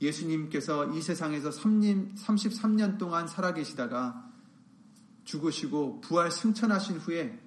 예수님께서 0.00 0.92
이 0.94 1.02
세상에서 1.02 1.50
33년 1.50 2.98
동안 2.98 3.28
살아계시다가 3.28 4.32
죽으시고 5.24 6.00
부활 6.00 6.30
승천하신 6.30 6.98
후에 6.98 7.38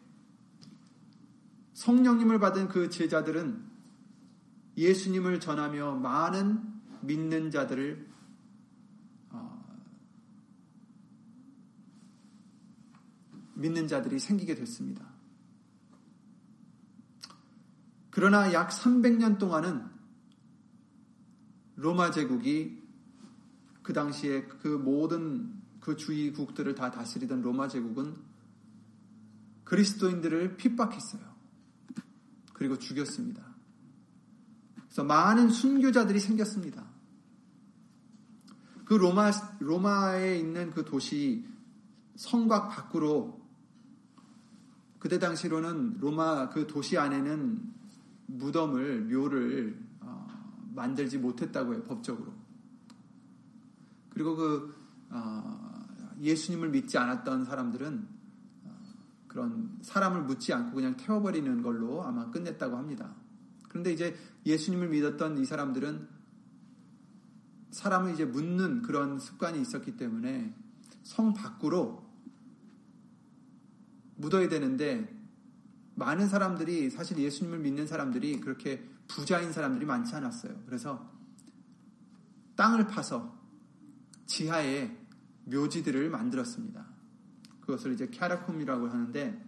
성령님을 1.73 2.39
받은 2.39 2.67
그 2.67 2.89
제자들은 2.89 3.67
예수님을 4.77 5.39
전하며 5.39 5.95
많은 5.95 6.61
믿는 7.01 7.49
자들을 7.49 8.07
어, 9.31 9.79
믿는 13.55 13.87
자들이 13.87 14.19
생기게 14.19 14.55
됐습니다. 14.55 15.18
그러나 18.19 18.51
약 18.51 18.67
300년 18.71 19.39
동안은 19.39 19.81
로마 21.77 22.11
제국이 22.11 22.83
그 23.81 23.93
당시에 23.93 24.43
그 24.43 24.67
모든 24.67 25.53
그 25.79 25.95
주위국들을 25.95 26.75
다 26.75 26.91
다스리던 26.91 27.41
로마 27.41 27.69
제국은 27.69 28.17
그리스도인들을 29.63 30.57
핍박했어요. 30.57 31.21
그리고 32.51 32.77
죽였습니다. 32.77 33.41
그래서 34.75 35.05
많은 35.05 35.49
순교자들이 35.49 36.19
생겼습니다. 36.19 36.85
그 38.83 38.95
로마 38.95 39.31
로마에 39.61 40.37
있는 40.37 40.71
그 40.71 40.83
도시 40.83 41.47
성곽 42.17 42.67
밖으로 42.67 43.39
그때 44.99 45.19
당시로는 45.19 45.99
로마 46.01 46.49
그 46.49 46.67
도시 46.67 46.97
안에는 46.97 47.78
무덤을 48.29 49.05
묘를 49.05 49.79
어, 50.01 50.27
만들지 50.75 51.17
못했다고 51.17 51.73
해요 51.73 51.83
법적으로. 51.83 52.33
그리고 54.09 54.35
그 54.35 54.75
어, 55.09 55.87
예수님을 56.21 56.69
믿지 56.69 56.97
않았던 56.97 57.45
사람들은 57.45 58.07
어, 58.65 58.77
그런 59.27 59.77
사람을 59.81 60.23
묻지 60.23 60.53
않고 60.53 60.75
그냥 60.75 60.95
태워버리는 60.97 61.61
걸로 61.61 62.03
아마 62.03 62.29
끝냈다고 62.29 62.77
합니다. 62.77 63.15
그런데 63.67 63.93
이제 63.93 64.15
예수님을 64.45 64.89
믿었던 64.89 65.37
이 65.37 65.45
사람들은 65.45 66.07
사람을 67.71 68.13
이제 68.13 68.25
묻는 68.25 68.81
그런 68.81 69.19
습관이 69.19 69.61
있었기 69.61 69.95
때문에 69.95 70.55
성 71.03 71.33
밖으로 71.33 72.07
묻어야 74.15 74.49
되는데 74.49 75.18
많은 75.99 76.29
사람들이 76.29 76.89
사실 76.89 77.17
예수님을 77.17 77.59
믿는 77.59 77.85
사람들이 77.85 78.39
그렇게 78.39 78.83
부자인 79.07 79.51
사람들이 79.51 79.85
많지 79.85 80.15
않았어요. 80.15 80.63
그래서 80.65 81.11
땅을 82.55 82.87
파서 82.87 83.37
지하에 84.25 84.97
묘지들을 85.45 86.09
만들었습니다. 86.09 86.85
그것을 87.61 87.93
이제 87.93 88.07
캐라콤이라고 88.07 88.87
하는데 88.87 89.45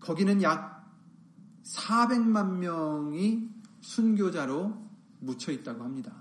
거기는 0.00 0.42
약 0.42 0.92
400만 1.64 2.58
명이 2.58 3.50
순교자로 3.80 4.86
묻혀 5.20 5.52
있다고 5.52 5.82
합니다. 5.82 6.14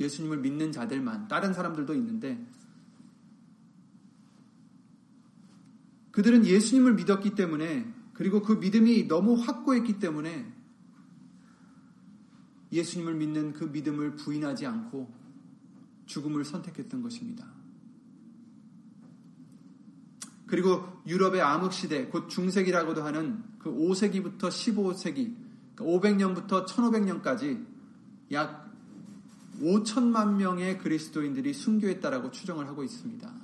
예수님을 0.00 0.38
믿는 0.38 0.72
자들만, 0.72 1.28
다른 1.28 1.52
사람들도 1.52 1.94
있는데, 1.94 2.44
그들은 6.14 6.46
예수님을 6.46 6.94
믿었기 6.94 7.34
때문에, 7.34 7.92
그리고 8.12 8.40
그 8.40 8.52
믿음이 8.52 9.08
너무 9.08 9.34
확고했기 9.34 9.98
때문에, 9.98 10.46
예수님을 12.70 13.14
믿는 13.14 13.52
그 13.52 13.64
믿음을 13.64 14.14
부인하지 14.14 14.64
않고 14.64 15.12
죽음을 16.06 16.44
선택했던 16.44 17.02
것입니다. 17.02 17.52
그리고 20.46 20.84
유럽의 21.04 21.42
암흑시대, 21.42 22.06
곧 22.06 22.28
중세기라고도 22.28 23.02
하는 23.02 23.42
그 23.58 23.72
5세기부터 23.72 24.42
15세기, 24.42 25.34
500년부터 25.74 26.64
1500년까지 26.64 27.66
약 28.30 28.72
5천만 29.60 30.36
명의 30.36 30.78
그리스도인들이 30.78 31.52
순교했다라고 31.52 32.30
추정을 32.30 32.68
하고 32.68 32.84
있습니다. 32.84 33.43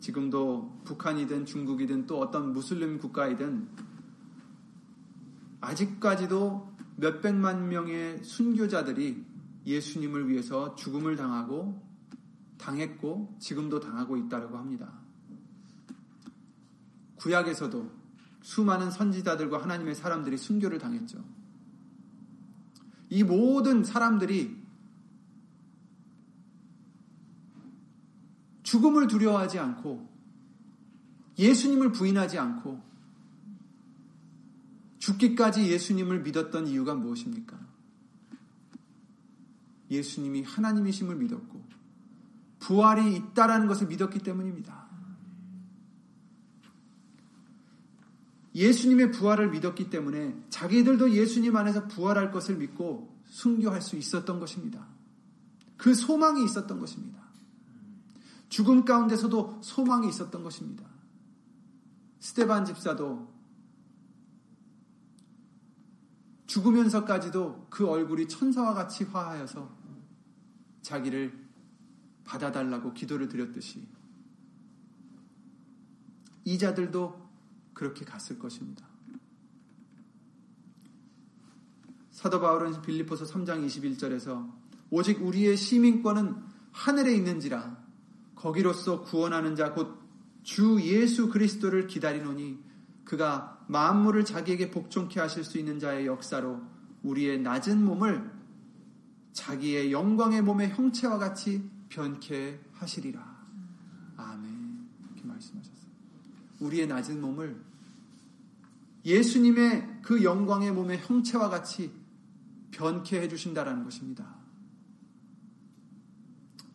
지금도 0.00 0.80
북한이든 0.84 1.44
중국이든 1.44 2.06
또 2.06 2.18
어떤 2.20 2.52
무슬림 2.52 2.98
국가이든 2.98 3.68
아직까지도 5.60 6.70
몇백만 6.96 7.68
명의 7.68 8.22
순교자들이 8.24 9.24
예수님을 9.66 10.28
위해서 10.28 10.74
죽음을 10.74 11.16
당하고 11.16 11.80
당했고 12.58 13.36
지금도 13.38 13.80
당하고 13.80 14.16
있다고 14.16 14.56
합니다. 14.56 14.92
구약에서도 17.16 17.90
수많은 18.42 18.90
선지자들과 18.90 19.62
하나님의 19.62 19.94
사람들이 19.94 20.38
순교를 20.38 20.78
당했죠. 20.78 21.22
이 23.10 23.22
모든 23.22 23.84
사람들이 23.84 24.59
죽음을 28.70 29.08
두려워하지 29.08 29.58
않고 29.58 30.08
예수님을 31.36 31.90
부인하지 31.90 32.38
않고 32.38 32.80
죽기까지 34.98 35.68
예수님을 35.72 36.22
믿었던 36.22 36.68
이유가 36.68 36.94
무엇입니까? 36.94 37.58
예수님이 39.90 40.44
하나님이심을 40.44 41.16
믿었고 41.16 41.64
부활이 42.60 43.16
있다라는 43.16 43.66
것을 43.66 43.88
믿었기 43.88 44.20
때문입니다. 44.20 44.88
예수님의 48.54 49.10
부활을 49.10 49.50
믿었기 49.50 49.90
때문에 49.90 50.40
자기들도 50.48 51.10
예수님 51.10 51.56
안에서 51.56 51.88
부활할 51.88 52.30
것을 52.30 52.56
믿고 52.58 53.18
순교할 53.24 53.82
수 53.82 53.96
있었던 53.96 54.38
것입니다. 54.38 54.86
그 55.76 55.92
소망이 55.92 56.44
있었던 56.44 56.78
것입니다. 56.78 57.29
죽음 58.50 58.84
가운데서도 58.84 59.60
소망이 59.62 60.08
있었던 60.08 60.42
것입니다. 60.42 60.84
스테반 62.18 62.66
집사도 62.66 63.32
죽으면서까지도 66.46 67.68
그 67.70 67.88
얼굴이 67.88 68.26
천사와 68.26 68.74
같이 68.74 69.04
화하여서 69.04 69.70
자기를 70.82 71.48
받아달라고 72.24 72.92
기도를 72.92 73.28
드렸듯이 73.28 73.86
이자들도 76.44 77.30
그렇게 77.72 78.04
갔을 78.04 78.38
것입니다. 78.38 78.84
사도 82.10 82.40
바울은 82.40 82.82
빌리포서 82.82 83.24
3장 83.26 83.64
21절에서 83.64 84.52
오직 84.90 85.22
우리의 85.22 85.56
시민권은 85.56 86.34
하늘에 86.72 87.14
있는지라 87.14 87.79
거기로서 88.40 89.02
구원하는 89.02 89.54
자 89.54 89.74
곧 89.74 90.00
주 90.42 90.80
예수 90.82 91.28
그리스도를 91.28 91.86
기다리노니 91.86 92.58
그가 93.04 93.64
만물을 93.68 94.24
자기에게 94.24 94.70
복종케 94.70 95.20
하실 95.20 95.44
수 95.44 95.58
있는 95.58 95.78
자의 95.78 96.06
역사로 96.06 96.60
우리의 97.02 97.40
낮은 97.40 97.84
몸을 97.84 98.30
자기의 99.32 99.92
영광의 99.92 100.42
몸의 100.42 100.70
형체와 100.70 101.18
같이 101.18 101.68
변케 101.88 102.60
하시리라. 102.72 103.40
아멘. 104.16 104.88
이렇게 105.04 105.26
말씀하셨어요. 105.26 105.90
우리의 106.60 106.86
낮은 106.86 107.20
몸을 107.20 107.62
예수님의 109.04 110.00
그 110.02 110.22
영광의 110.24 110.72
몸의 110.72 110.98
형체와 110.98 111.48
같이 111.48 111.92
변케 112.70 113.20
해주신다라는 113.22 113.84
것입니다. 113.84 114.36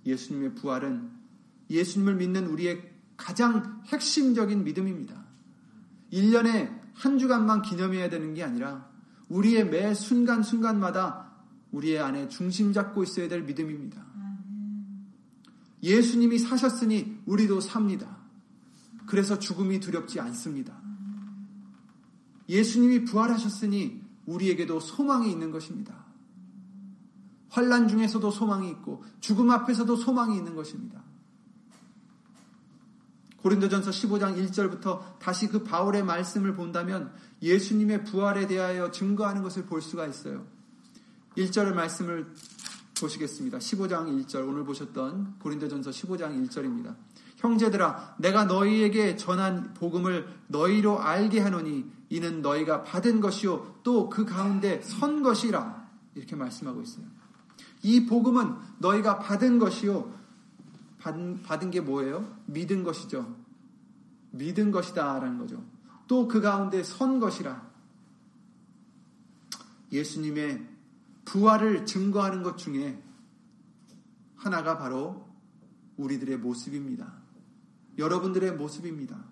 예수님의 0.06 0.56
부활은 0.56 1.25
예수님을 1.70 2.16
믿는 2.16 2.48
우리의 2.48 2.92
가장 3.18 3.82
핵심적인 3.86 4.64
믿음입니다. 4.64 5.26
1년에 6.12 6.82
한 6.94 7.18
주간만 7.18 7.62
기념해야 7.62 8.10
되는 8.10 8.34
게 8.34 8.44
아니라 8.44 8.90
우리의 9.30 9.70
매 9.70 9.94
순간순간마다 9.94 11.32
우리의 11.72 12.00
안에 12.00 12.30
중심 12.30 12.74
잡고 12.74 13.04
있어야 13.04 13.28
될 13.28 13.44
믿음입니다. 13.44 14.06
예수님이 15.84 16.40
사셨으니 16.40 17.20
우리도 17.26 17.62
삽니다. 17.62 18.18
그래서 19.06 19.38
죽음이 19.38 19.80
두렵지 19.80 20.20
않습니다. 20.20 20.82
예수님이 22.50 23.06
부활하셨으니 23.06 24.02
우리에게도 24.26 24.80
소망이 24.80 25.32
있는 25.32 25.52
것입니다. 25.52 26.06
환란 27.50 27.88
중에서도 27.88 28.32
소망이 28.32 28.70
있고 28.72 29.04
죽음 29.20 29.52
앞에서도 29.52 29.96
소망이 29.96 30.38
있는 30.38 30.56
것입니다. 30.56 31.05
고린도전서 33.46 33.92
15장 33.92 34.44
1절부터 34.50 35.20
다시 35.20 35.48
그 35.48 35.64
바울의 35.64 36.04
말씀을 36.04 36.56
본다면 36.56 37.14
예수님의 37.44 38.04
부활에 38.04 38.48
대하여 38.48 38.90
증거하는 38.90 39.44
것을 39.44 39.66
볼 39.66 39.84
수가 39.84 40.08
있어요. 40.08 40.48
1절의 41.38 41.76
말씀을 41.76 42.26
보시겠습니다. 43.00 43.60
15장 43.60 44.26
1절 44.26 44.48
오늘 44.50 44.64
보셨던 44.64 45.36
고린도전서 45.38 45.92
15장 45.92 46.50
1절입니다. 46.50 46.96
형제들아 47.38 48.16
내가 48.18 48.46
너희에게 48.46 49.16
전한 49.16 49.76
복음을 49.76 50.28
너희로 50.48 51.00
알게 51.00 51.40
하노니 51.40 51.86
이는 52.10 52.42
너희가 52.42 52.82
받은 52.82 53.22
것이요 53.22 53.82
또 53.84 54.10
그 54.10 54.26
가운데 54.26 54.82
선 54.82 55.22
것이라 55.22 55.86
이렇게 56.16 56.36
말씀하고 56.36 56.82
있어요. 56.82 57.06
이 57.84 58.08
복음은 58.08 58.56
너희가 58.80 59.20
받은 59.20 59.60
것이요 59.60 60.25
받은, 61.06 61.44
받은 61.44 61.70
게 61.70 61.82
뭐예요? 61.82 62.36
믿은 62.48 62.84
것이죠. 62.84 63.36
믿은 64.32 64.72
것이다 64.72 65.20
라는 65.20 65.38
거죠. 65.38 65.64
또 66.08 66.28
그 66.28 66.42
가운데 66.42 66.84
선 66.84 67.20
것이라 67.20 67.68
예수님의 69.92 70.68
부활을 71.26 71.86
증거하는 71.86 72.42
것 72.44 72.58
중에 72.58 73.02
하나가 74.36 74.78
바로 74.78 75.28
우리들의 75.98 76.38
모습입니다. 76.38 77.14
여러분들의 77.98 78.54
모습입니다. 78.56 79.24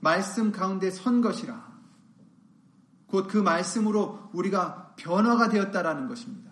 말씀 0.00 0.52
가운데 0.52 0.90
선 0.90 1.20
것이라. 1.20 1.72
곧 3.08 3.28
그 3.28 3.36
말씀으로 3.36 4.30
우리가 4.32 4.94
변화가 4.96 5.48
되었다라는 5.48 6.08
것입니다. 6.08 6.50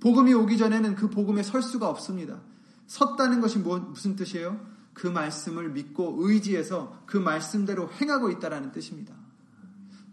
복음이 0.00 0.34
오기 0.34 0.58
전에는 0.58 0.96
그 0.96 1.08
복음에 1.08 1.42
설 1.42 1.62
수가 1.62 1.88
없습니다. 1.88 2.40
섰다는 2.86 3.40
것이 3.40 3.58
뭐, 3.58 3.78
무슨 3.78 4.16
뜻이에요? 4.16 4.74
그 4.92 5.06
말씀을 5.06 5.70
믿고 5.70 6.16
의지해서 6.20 7.02
그 7.06 7.16
말씀대로 7.16 7.90
행하고 7.92 8.30
있다라는 8.30 8.72
뜻입니다. 8.72 9.14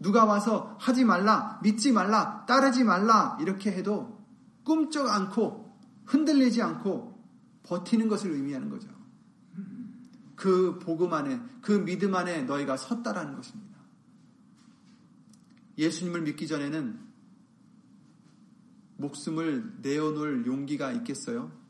누가 0.00 0.24
와서 0.24 0.76
하지 0.80 1.04
말라, 1.04 1.60
믿지 1.62 1.92
말라, 1.92 2.44
따르지 2.46 2.82
말라 2.82 3.38
이렇게 3.40 3.70
해도 3.70 4.20
꿈쩍 4.64 5.08
않고 5.08 5.78
흔들리지 6.04 6.60
않고 6.60 7.22
버티는 7.62 8.08
것을 8.08 8.32
의미하는 8.32 8.68
거죠. 8.68 8.88
그 10.34 10.80
복음 10.80 11.12
안에, 11.12 11.40
그 11.60 11.84
믿음 11.84 12.16
안에 12.16 12.42
너희가 12.42 12.76
섰다라는 12.76 13.36
것입니다. 13.36 13.78
예수님을 15.78 16.22
믿기 16.22 16.48
전에는 16.48 16.98
목숨을 18.96 19.78
내어놓을 19.82 20.46
용기가 20.46 20.90
있겠어요? 20.92 21.61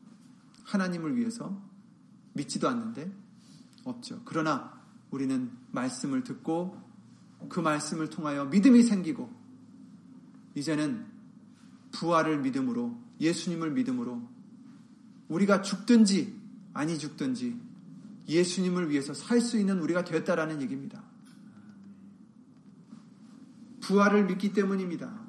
하나님을 0.64 1.16
위해서 1.16 1.60
믿지도 2.34 2.68
않는데 2.68 3.12
없죠. 3.84 4.22
그러나 4.24 4.80
우리는 5.10 5.50
말씀을 5.70 6.24
듣고 6.24 6.80
그 7.48 7.60
말씀을 7.60 8.08
통하여 8.08 8.44
믿음이 8.46 8.82
생기고 8.82 9.30
이제는 10.54 11.06
부활을 11.92 12.40
믿음으로 12.40 12.96
예수님을 13.20 13.72
믿음으로 13.72 14.22
우리가 15.28 15.62
죽든지 15.62 16.40
아니 16.72 16.98
죽든지 16.98 17.60
예수님을 18.28 18.90
위해서 18.90 19.14
살 19.14 19.40
수 19.40 19.58
있는 19.58 19.80
우리가 19.80 20.04
되었다라는 20.04 20.62
얘기입니다. 20.62 21.02
부활을 23.80 24.26
믿기 24.26 24.52
때문입니다. 24.52 25.20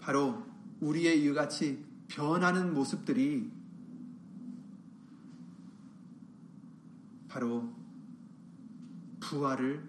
바로 0.00 0.45
우리의 0.80 1.22
이같이 1.24 1.84
변하는 2.08 2.74
모습들이 2.74 3.50
바로 7.28 7.72
부활을 9.20 9.82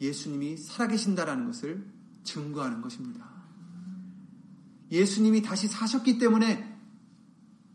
예수님이 0.00 0.56
살아계신다라는 0.56 1.46
것을 1.46 1.86
증거하는 2.24 2.80
것입니다. 2.80 3.30
예수님이 4.90 5.42
다시 5.42 5.68
사셨기 5.68 6.18
때문에 6.18 6.76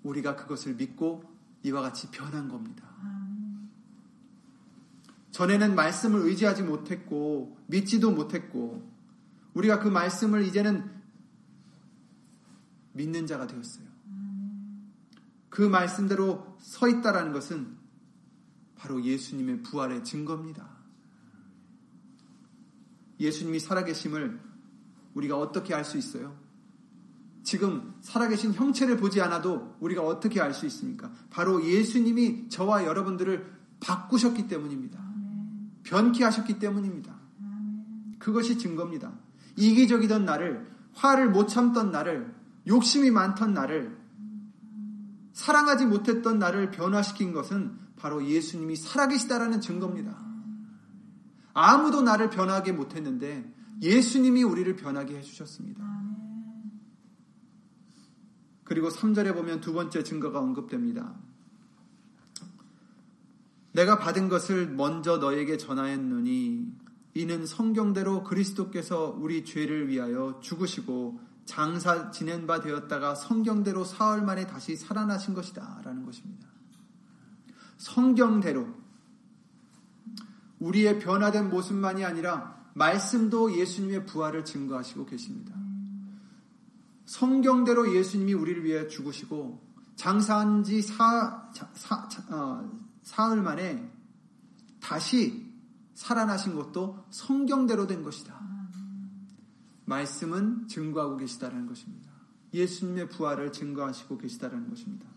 우리가 0.04 0.36
그것을 0.36 0.76
믿고 0.76 1.24
이와 1.64 1.82
같이 1.82 2.12
변한 2.12 2.48
겁니다. 2.48 2.88
전에는 5.32 5.76
말씀을 5.76 6.22
의지하지 6.22 6.64
못했고 6.64 7.58
믿지도 7.68 8.12
못했고 8.12 8.90
우리가 9.54 9.80
그 9.80 9.88
말씀을 9.88 10.44
이제는 10.46 10.97
믿는 12.98 13.28
자가 13.28 13.48
되었어요. 13.48 13.86
그 15.50 15.62
말씀대로 15.62 16.58
서 16.60 16.88
있다라는 16.88 17.32
것은 17.32 17.78
바로 18.76 19.04
예수님의 19.04 19.64
부활의 19.64 20.04
증거입니다. 20.04 20.68
예수님이 23.20 23.60
살아계심을 23.60 24.40
우리가 25.16 25.38
어떻게 25.38 25.74
알 25.74 25.84
수 25.84 25.98
있어요? 25.98 26.38
지금 27.44 27.96
살아계신 28.02 28.54
형체를 28.54 28.98
보지 28.98 29.22
않아도 29.22 29.76
우리가 29.80 30.04
어떻게 30.06 30.42
알 30.42 30.54
수 30.54 30.66
있습니까? 30.66 31.12
바로 31.30 31.66
예수님이 31.66 32.50
저와 32.50 32.86
여러분들을 32.86 33.52
바꾸셨기 33.80 34.48
때문입니다. 34.48 35.00
변케 35.84 36.24
하셨기 36.26 36.60
때문입니다. 36.60 37.16
그것이 38.20 38.58
증거입니다. 38.58 39.14
이기적이던 39.56 40.26
나를, 40.26 40.68
화를 40.94 41.30
못 41.30 41.48
참던 41.48 41.92
나를, 41.92 42.36
욕심이 42.68 43.12
많던 43.12 43.54
나를, 43.54 43.98
사랑하지 45.34 45.86
못했던 45.86 46.40
나를 46.40 46.72
변화시킨 46.72 47.32
것은 47.32 47.78
바로 47.96 48.26
예수님이 48.26 48.76
살아계시다라는 48.76 49.62
증거입니다. 49.62 50.18
아무도 51.54 52.02
나를 52.02 52.30
변하게 52.30 52.72
못했는데 52.72 53.54
예수님이 53.82 54.44
우리를 54.44 54.76
변하게 54.76 55.18
해주셨습니다. 55.18 55.84
그리고 58.64 58.90
3절에 58.90 59.34
보면 59.34 59.62
두 59.62 59.74
번째 59.74 60.04
증거가 60.04 60.40
언급됩니다. 60.40 61.16
내가 63.72 64.00
받은 64.00 64.28
것을 64.28 64.68
먼저 64.68 65.18
너에게 65.18 65.58
전하였느니 65.58 66.68
이는 67.14 67.46
성경대로 67.46 68.24
그리스도께서 68.24 69.16
우리 69.20 69.46
죄를 69.46 69.88
위하여 69.88 70.40
죽으시고 70.42 71.27
장사 71.48 72.12
지낸 72.12 72.46
바 72.46 72.60
되었다가 72.60 73.16
성경대로 73.16 73.86
사흘 73.86 74.22
만에 74.22 74.46
다시 74.46 74.76
살아나신 74.76 75.34
것이다. 75.34 75.82
라는 75.84 76.06
것입니다. 76.06 76.48
성경대로 77.78 78.68
우리의 80.60 81.00
변화된 81.00 81.50
모습만이 81.50 82.04
아니라 82.04 82.58
말씀도 82.74 83.58
예수님의 83.58 84.06
부활을 84.06 84.44
증거하시고 84.44 85.06
계십니다. 85.06 85.56
성경대로 87.06 87.96
예수님이 87.96 88.34
우리를 88.34 88.66
위해 88.66 88.88
죽으시고 88.88 89.66
장사한 89.96 90.64
지 90.64 90.82
사, 90.82 91.50
사, 91.74 92.10
어, 92.30 92.70
사흘 93.04 93.42
만에 93.42 93.90
다시 94.82 95.50
살아나신 95.94 96.56
것도 96.56 97.06
성경대로 97.10 97.88
된 97.88 98.04
것이다. 98.04 98.57
말씀은 99.88 100.68
증거하고 100.68 101.18
계시다는 101.18 101.66
것입니다. 101.66 102.12
예수님의 102.54 103.10
부활을 103.10 103.52
증거하시고 103.52 104.18
계시다는 104.18 104.70
것입니다. 104.70 105.08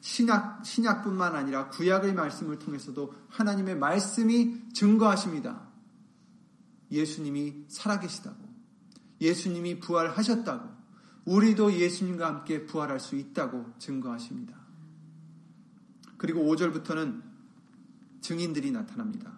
신약, 0.00 0.64
신약뿐만 0.64 1.34
아니라 1.34 1.68
구약의 1.68 2.14
말씀을 2.14 2.58
통해서도 2.58 3.12
하나님의 3.28 3.76
말씀이 3.76 4.72
증거하십니다. 4.72 5.68
예수님이 6.90 7.64
살아계시다고. 7.68 8.38
예수님이 9.20 9.80
부활하셨다고. 9.80 10.70
우리도 11.26 11.74
예수님과 11.74 12.26
함께 12.26 12.64
부활할 12.66 12.98
수 12.98 13.16
있다고 13.16 13.74
증거하십니다. 13.78 14.58
그리고 16.16 16.40
5절부터는 16.40 17.22
증인들이 18.20 18.70
나타납니다. 18.70 19.32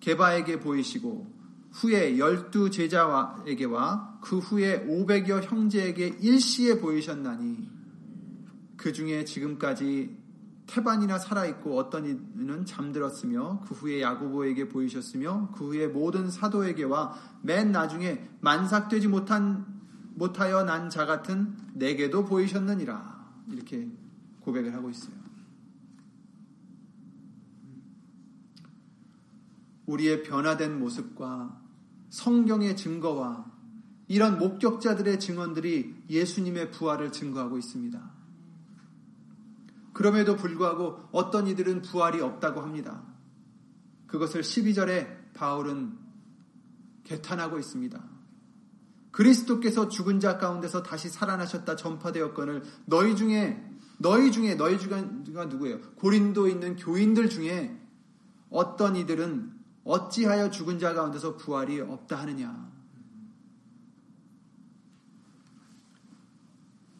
개바에게 0.00 0.60
보이시고 0.60 1.29
후에 1.72 2.18
열두 2.18 2.70
제자에게와 2.70 4.18
그 4.20 4.38
후에 4.38 4.86
500여 4.86 5.42
형제에게 5.42 6.18
일시에 6.20 6.80
보이셨나니 6.80 7.70
그 8.76 8.92
중에 8.92 9.24
지금까지 9.24 10.18
태반이나 10.66 11.18
살아있고 11.18 11.76
어떤 11.76 12.06
이는 12.06 12.64
잠들었으며 12.64 13.60
그 13.66 13.74
후에 13.74 14.00
야고보에게 14.00 14.68
보이셨으며 14.68 15.50
그 15.56 15.68
후에 15.68 15.88
모든 15.88 16.30
사도에게와 16.30 17.14
맨 17.42 17.72
나중에 17.72 18.28
만삭되지 18.40 19.08
못한 19.08 19.66
못하여 20.14 20.64
난 20.64 20.90
자 20.90 21.06
같은 21.06 21.56
내게도 21.74 22.24
보이셨느니라. 22.24 23.20
이렇게 23.48 23.88
고백을 24.40 24.74
하고 24.74 24.90
있어요. 24.90 25.14
우리의 29.86 30.22
변화된 30.22 30.78
모습과 30.78 31.59
성경의 32.10 32.76
증거와 32.76 33.50
이런 34.08 34.38
목격자들의 34.38 35.20
증언들이 35.20 35.94
예수님의 36.10 36.72
부활을 36.72 37.12
증거하고 37.12 37.58
있습니다. 37.58 38.10
그럼에도 39.92 40.36
불구하고 40.36 40.98
어떤 41.12 41.46
이들은 41.46 41.82
부활이 41.82 42.20
없다고 42.20 42.60
합니다. 42.60 43.02
그것을 44.06 44.42
12절에 44.42 45.32
바울은 45.34 45.96
개탄하고 47.04 47.58
있습니다. 47.58 48.02
그리스도께서 49.12 49.88
죽은 49.88 50.20
자 50.20 50.38
가운데서 50.38 50.82
다시 50.82 51.08
살아나셨다 51.08 51.76
전파되었거늘 51.76 52.62
너희 52.86 53.16
중에 53.16 53.64
너희 53.98 54.32
중에 54.32 54.54
너희 54.54 54.78
중가 54.78 55.44
누구예요? 55.44 55.80
고린도 55.96 56.48
있는 56.48 56.76
교인들 56.76 57.28
중에 57.28 57.78
어떤 58.48 58.96
이들은 58.96 59.59
어찌하여 59.90 60.50
죽은 60.50 60.78
자 60.78 60.94
가운데서 60.94 61.36
부활이 61.36 61.80
없다 61.80 62.20
하느냐? 62.20 62.70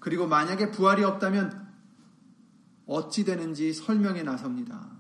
그리고 0.01 0.27
만약에 0.27 0.73
부활이 0.73 1.05
없다면 1.05 1.69
어찌 2.87 3.25
되는지 3.25 3.73
설명에 3.73 4.25
나섭니다. 4.25 4.91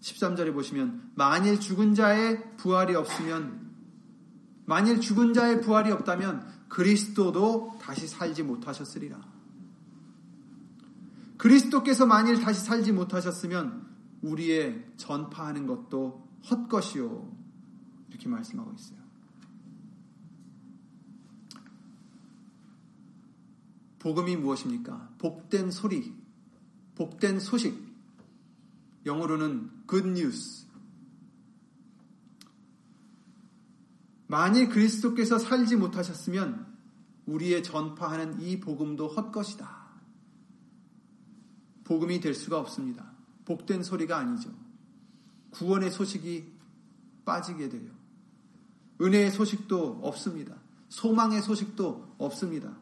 13절에 0.00 0.54
보시면 0.54 1.10
만일 1.16 1.58
죽은 1.58 1.94
자의 1.94 2.56
부활이 2.56 2.94
없으면 2.94 3.72
만일 4.64 5.00
죽은 5.00 5.34
자의 5.34 5.60
부활이 5.60 5.90
없다면 5.90 6.46
그리스도도 6.68 7.78
다시 7.80 8.06
살지 8.06 8.44
못하셨으리라. 8.44 9.18
그리스도께서 11.38 12.06
만일 12.06 12.40
다시 12.40 12.64
살지 12.64 12.92
못하셨으면 12.92 13.88
우리의 14.22 14.92
전파하는 14.96 15.66
것도 15.66 16.27
헛것이요. 16.50 17.36
이렇게 18.10 18.28
말씀하고 18.28 18.72
있어요. 18.74 18.98
복음이 23.98 24.36
무엇입니까? 24.36 25.14
복된 25.18 25.70
소리, 25.70 26.14
복된 26.94 27.40
소식. 27.40 27.88
영어로는 29.06 29.70
good 29.88 30.08
news. 30.10 30.66
만일 34.26 34.68
그리스도께서 34.68 35.38
살지 35.38 35.76
못하셨으면 35.76 36.66
우리의 37.26 37.62
전파하는 37.62 38.40
이 38.42 38.60
복음도 38.60 39.08
헛것이다. 39.08 39.88
복음이 41.84 42.20
될 42.20 42.34
수가 42.34 42.58
없습니다. 42.58 43.12
복된 43.46 43.82
소리가 43.82 44.18
아니죠. 44.18 44.50
구원의 45.50 45.90
소식이 45.90 46.52
빠지게 47.24 47.68
돼요. 47.68 47.90
은혜의 49.00 49.30
소식도 49.30 50.00
없습니다. 50.02 50.56
소망의 50.88 51.42
소식도 51.42 52.16
없습니다. 52.18 52.76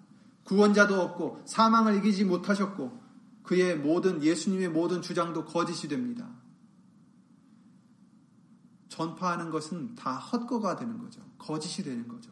구원자도 0.45 1.01
없고 1.01 1.43
사망을 1.45 1.97
이기지 1.97 2.25
못하셨고 2.25 3.01
그의 3.43 3.77
모든 3.77 4.23
예수님의 4.23 4.69
모든 4.71 5.03
주장도 5.03 5.45
거짓이 5.45 5.89
됩니다. 5.89 6.29
전파하는 8.89 9.51
것은 9.51 9.95
다 9.95 10.17
헛거가 10.17 10.77
되는 10.77 10.99
거죠. 10.99 11.21
거짓이 11.39 11.85
되는 11.85 12.09
거죠. 12.09 12.31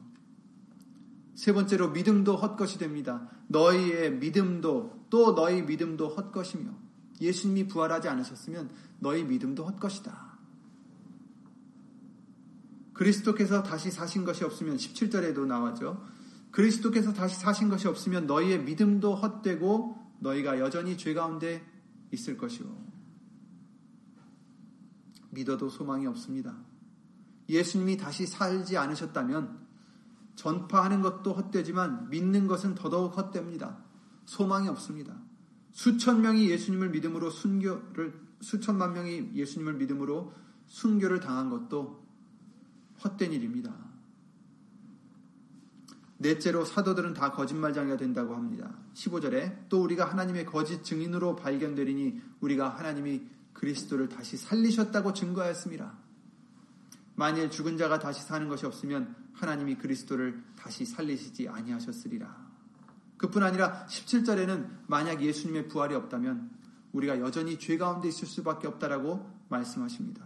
세 1.34 1.52
번째로 1.52 1.90
믿음도 1.90 2.36
헛것이 2.36 2.78
됩니다. 2.78 3.28
너희의 3.48 4.14
믿음도 4.14 5.06
또 5.10 5.34
너희 5.34 5.62
믿음도 5.62 6.08
헛것이며 6.08 6.70
예수님이 7.20 7.66
부활하지 7.68 8.08
않으셨으면 8.08 8.70
너희 9.00 9.24
믿음도 9.24 9.64
헛것이다. 9.66 10.23
그리스도께서 12.94 13.62
다시 13.62 13.90
사신 13.90 14.24
것이 14.24 14.44
없으면 14.44 14.76
17절에도 14.76 15.46
나와죠. 15.46 16.02
그리스도께서 16.50 17.12
다시 17.12 17.36
사신 17.36 17.68
것이 17.68 17.88
없으면 17.88 18.26
너희의 18.26 18.62
믿음도 18.62 19.14
헛되고 19.14 19.98
너희가 20.20 20.60
여전히 20.60 20.96
죄 20.96 21.12
가운데 21.12 21.62
있을 22.12 22.36
것이요. 22.38 22.66
믿어도 25.30 25.68
소망이 25.68 26.06
없습니다. 26.06 26.56
예수님이 27.48 27.96
다시 27.96 28.26
살지 28.26 28.78
않으셨다면 28.78 29.64
전파하는 30.36 31.02
것도 31.02 31.32
헛되지만 31.32 32.08
믿는 32.10 32.46
것은 32.46 32.76
더더욱 32.76 33.16
헛됩니다. 33.16 33.84
소망이 34.24 34.68
없습니다. 34.68 35.20
수천 35.72 36.22
명이 36.22 36.48
예수님을 36.50 36.90
믿음으로 36.90 37.30
순교를 37.30 38.14
수천만 38.40 38.92
명이 38.92 39.32
예수님을 39.34 39.74
믿음으로 39.74 40.32
순교를 40.66 41.20
당한 41.20 41.50
것도 41.50 42.03
헛된 43.04 43.32
일입니다. 43.32 43.72
넷째로 46.18 46.64
사도들은 46.64 47.14
다 47.14 47.32
거짓말장이가 47.32 47.96
된다고 47.96 48.34
합니다. 48.34 48.74
15절에 48.94 49.68
또 49.68 49.82
우리가 49.82 50.06
하나님의 50.06 50.46
거짓 50.46 50.82
증인으로 50.82 51.36
발견되리니 51.36 52.20
우리가 52.40 52.70
하나님이 52.70 53.22
그리스도를 53.52 54.08
다시 54.08 54.36
살리셨다고 54.36 55.12
증거하였습니다. 55.12 55.98
만일 57.16 57.50
죽은 57.50 57.76
자가 57.76 57.98
다시 57.98 58.22
사는 58.22 58.48
것이 58.48 58.66
없으면 58.66 59.14
하나님이 59.34 59.76
그리스도를 59.76 60.42
다시 60.56 60.84
살리시지 60.84 61.48
아니하셨으리라. 61.48 62.44
그뿐 63.16 63.42
아니라 63.42 63.86
17절에는 63.86 64.68
만약 64.86 65.22
예수님의 65.22 65.68
부활이 65.68 65.94
없다면 65.94 66.50
우리가 66.92 67.20
여전히 67.20 67.58
죄 67.58 67.76
가운데 67.76 68.08
있을 68.08 68.26
수밖에 68.26 68.66
없다라고 68.66 69.30
말씀하십니다. 69.48 70.24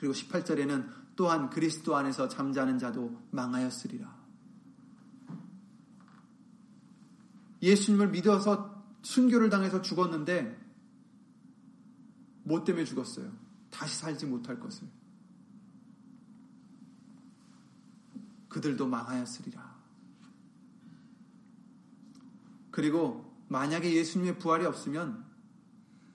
그리고 0.00 0.14
18절에는 0.14 0.90
또한 1.14 1.50
그리스도 1.50 1.94
안에서 1.94 2.26
잠자는 2.26 2.78
자도 2.78 3.20
망하였으리라. 3.32 4.18
예수님을 7.60 8.08
믿어서 8.08 8.82
순교를 9.02 9.50
당해서 9.50 9.82
죽었는데 9.82 10.58
뭐 12.44 12.64
때문에 12.64 12.86
죽었어요? 12.86 13.30
다시 13.68 13.98
살지 13.98 14.24
못할 14.24 14.58
것을. 14.58 14.88
그들도 18.48 18.86
망하였으리라. 18.86 19.78
그리고 22.70 23.30
만약에 23.48 23.94
예수님의 23.94 24.38
부활이 24.38 24.64
없으면 24.64 25.26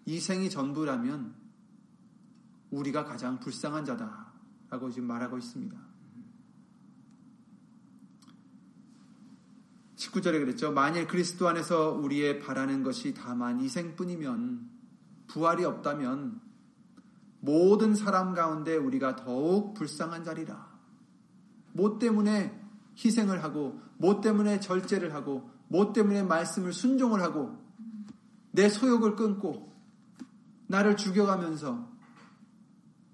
이 0.07 0.19
생이 0.19 0.49
전부라면 0.49 1.34
우리가 2.75 3.05
가장 3.05 3.39
불쌍한 3.39 3.85
자다라고 3.85 4.89
지금 4.91 5.07
말하고 5.07 5.37
있습니다. 5.37 5.77
19절에 9.95 10.39
그랬죠. 10.39 10.71
만일 10.71 11.07
그리스도 11.07 11.47
안에서 11.47 11.91
우리의 11.91 12.39
바라는 12.39 12.83
것이 12.83 13.13
다만 13.13 13.61
이 13.61 13.69
생뿐이면 13.69 14.69
부활이 15.27 15.63
없다면 15.63 16.41
모든 17.39 17.95
사람 17.95 18.33
가운데 18.33 18.75
우리가 18.75 19.15
더욱 19.15 19.73
불쌍한 19.73 20.23
자리라. 20.23 20.75
뭐 21.71 21.97
때문에 21.97 22.61
희생을 22.97 23.43
하고, 23.43 23.79
뭐 23.97 24.21
때문에 24.21 24.59
절제를 24.59 25.13
하고, 25.13 25.49
뭐 25.67 25.93
때문에 25.93 26.23
말씀을 26.23 26.73
순종을 26.73 27.21
하고, 27.21 27.57
내 28.51 28.69
소욕을 28.69 29.15
끊고, 29.15 29.73
나를 30.67 30.97
죽여가면서 30.97 31.94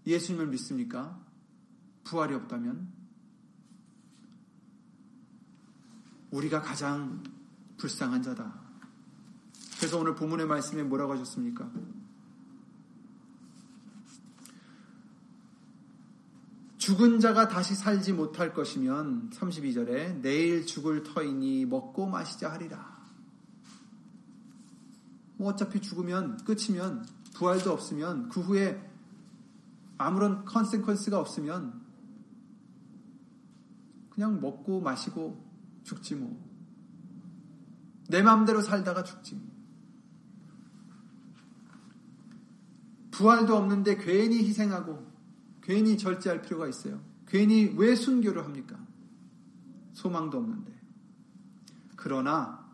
예수님을 0.06 0.48
믿습니까? 0.48 1.20
부활이 2.04 2.34
없다면? 2.34 2.92
우리가 6.32 6.62
가장 6.62 7.24
불쌍한 7.78 8.24
자다. 8.24 8.60
그래서 9.78 9.98
오늘 9.98 10.16
본문의 10.16 10.46
말씀에 10.48 10.84
뭐라고 10.84 11.14
하셨습니까? 11.14 11.70
죽은 16.78 17.20
자가 17.20 17.48
다시 17.48 17.76
살지 17.76 18.14
못할 18.14 18.54
것이면 18.54 19.30
32절에 19.32 20.22
내일 20.22 20.66
죽을 20.66 21.04
터이니 21.04 21.66
먹고 21.66 22.08
마시자 22.08 22.52
하리라. 22.52 23.00
뭐 25.38 25.52
어차피 25.52 25.80
죽으면 25.80 26.38
끝이면 26.44 27.06
부활도 27.34 27.72
없으면 27.72 28.30
그 28.30 28.42
후에 28.42 28.91
아무런 30.02 30.46
컨세퀀스가 30.46 31.14
없으면 31.14 31.82
그냥 34.10 34.40
먹고 34.42 34.82
마시고 34.82 35.44
죽지 35.84 36.16
뭐. 36.16 36.52
내 38.10 38.22
마음대로 38.22 38.62
살다가 38.62 39.04
죽지. 39.04 39.42
부활도 43.12 43.56
없는데 43.56 43.98
괜히 43.98 44.40
희생하고 44.40 45.08
괜히 45.62 45.98
절제할 45.98 46.42
필요가 46.42 46.68
있어요. 46.68 47.00
괜히 47.28 47.74
왜 47.78 47.96
순교를 47.96 48.44
합니까? 48.44 48.78
소망도 49.94 50.38
없는데. 50.38 50.72
그러나, 51.96 52.66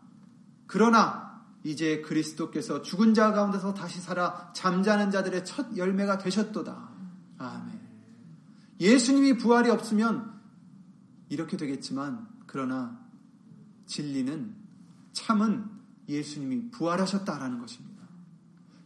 그러나, 0.66 1.28
이제 1.64 2.00
그리스도께서 2.00 2.82
죽은 2.82 3.14
자 3.14 3.32
가운데서 3.32 3.74
다시 3.74 4.00
살아 4.00 4.52
잠자는 4.54 5.10
자들의 5.10 5.44
첫 5.44 5.76
열매가 5.76 6.18
되셨도다. 6.18 6.97
아멘. 7.38 7.80
예수님이 8.80 9.38
부활이 9.38 9.70
없으면 9.70 10.38
이렇게 11.28 11.56
되겠지만, 11.56 12.28
그러나 12.46 12.98
진리는 13.86 14.54
참은 15.12 15.64
예수님이 16.08 16.70
부활하셨다라는 16.70 17.58
것입니다. 17.58 18.02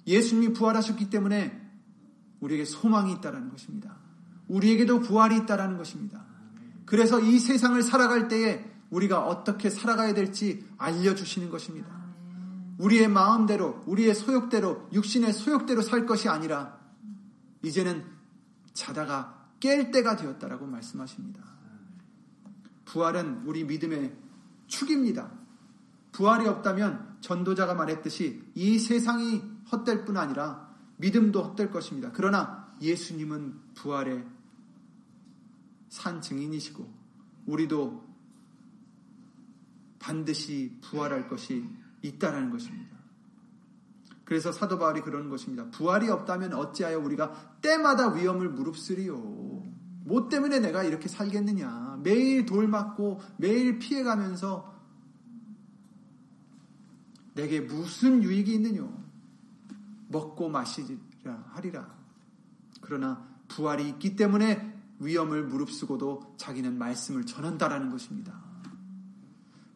예수님이 0.07 0.53
부활하셨기 0.53 1.11
때문에 1.11 1.61
우리에게 2.41 2.65
소망이 2.65 3.13
있다라는 3.13 3.51
것입니다. 3.51 3.97
우리에게도 4.49 5.01
부활이 5.01 5.37
있다라는 5.39 5.79
것입니다. 5.79 6.25
그래서 6.85 7.21
이 7.21 7.39
세상을 7.39 7.81
살아갈 7.83 8.29
때에 8.29 8.69
우리가 8.91 9.27
어떻게 9.27 9.71
살아가야 9.71 10.13
될지 10.15 10.67
알려주시는 10.77 11.49
것입니다. 11.51 11.89
우리의 12.79 13.09
마음대로, 13.09 13.83
우리의 13.87 14.15
소욕대로, 14.15 14.89
육신의 14.93 15.33
소욕대로 15.33 15.83
살 15.83 16.05
것이 16.05 16.29
아니라 16.29 16.79
이제는 17.63 18.05
자다가 18.73 19.49
깰 19.61 19.93
때가 19.93 20.17
되었다라고 20.17 20.67
말씀하십니다. 20.67 21.43
부활은 22.85 23.45
우리 23.47 23.65
믿음의 23.65 24.17
축입니다. 24.67 25.31
부활이 26.13 26.47
없다면 26.47 27.19
전도자가 27.21 27.75
말했듯이 27.75 28.45
이 28.55 28.79
세상이 28.79 29.43
헛될 29.71 30.05
뿐 30.05 30.17
아니라 30.17 30.73
믿음도 30.97 31.43
헛될 31.43 31.71
것입니다. 31.71 32.11
그러나 32.13 32.75
예수님은 32.81 33.75
부활의 33.75 34.27
산 35.89 36.21
증인이시고 36.21 36.93
우리도 37.47 38.13
반드시 39.99 40.77
부활할 40.83 41.29
것이 41.29 41.65
있다라는 42.03 42.51
것입니다. 42.51 42.97
그래서 44.25 44.51
사도 44.51 44.79
바울이 44.79 45.03
그러는 45.03 45.29
것입니다. 45.29 45.71
부활이 45.71 46.09
없다면 46.09 46.55
어찌하여 46.55 46.99
우리가 46.99 47.52
때마다 47.63 48.13
위험을 48.13 48.51
무릅쓰리요. 48.51 49.17
뭐 50.05 50.29
때문에 50.29 50.59
내가 50.59 50.83
이렇게 50.83 51.09
살겠느냐. 51.09 52.01
매일 52.03 52.45
돌 52.45 52.69
맞고 52.69 53.21
매일 53.39 53.79
피해가면서 53.79 54.73
내게 57.35 57.61
무슨 57.61 58.23
유익이 58.23 58.53
있느냐. 58.55 58.87
먹고 60.09 60.51
마시리라 60.51 61.45
하리라. 61.53 61.95
그러나 62.83 63.27
부활이 63.49 63.89
있기 63.91 64.17
때문에 64.17 64.73
위험을 64.99 65.45
무릅쓰고도 65.45 66.35
자기는 66.37 66.79
말씀을 66.79 67.27
전한다라는 67.27 67.91
것입니다. 67.91 68.41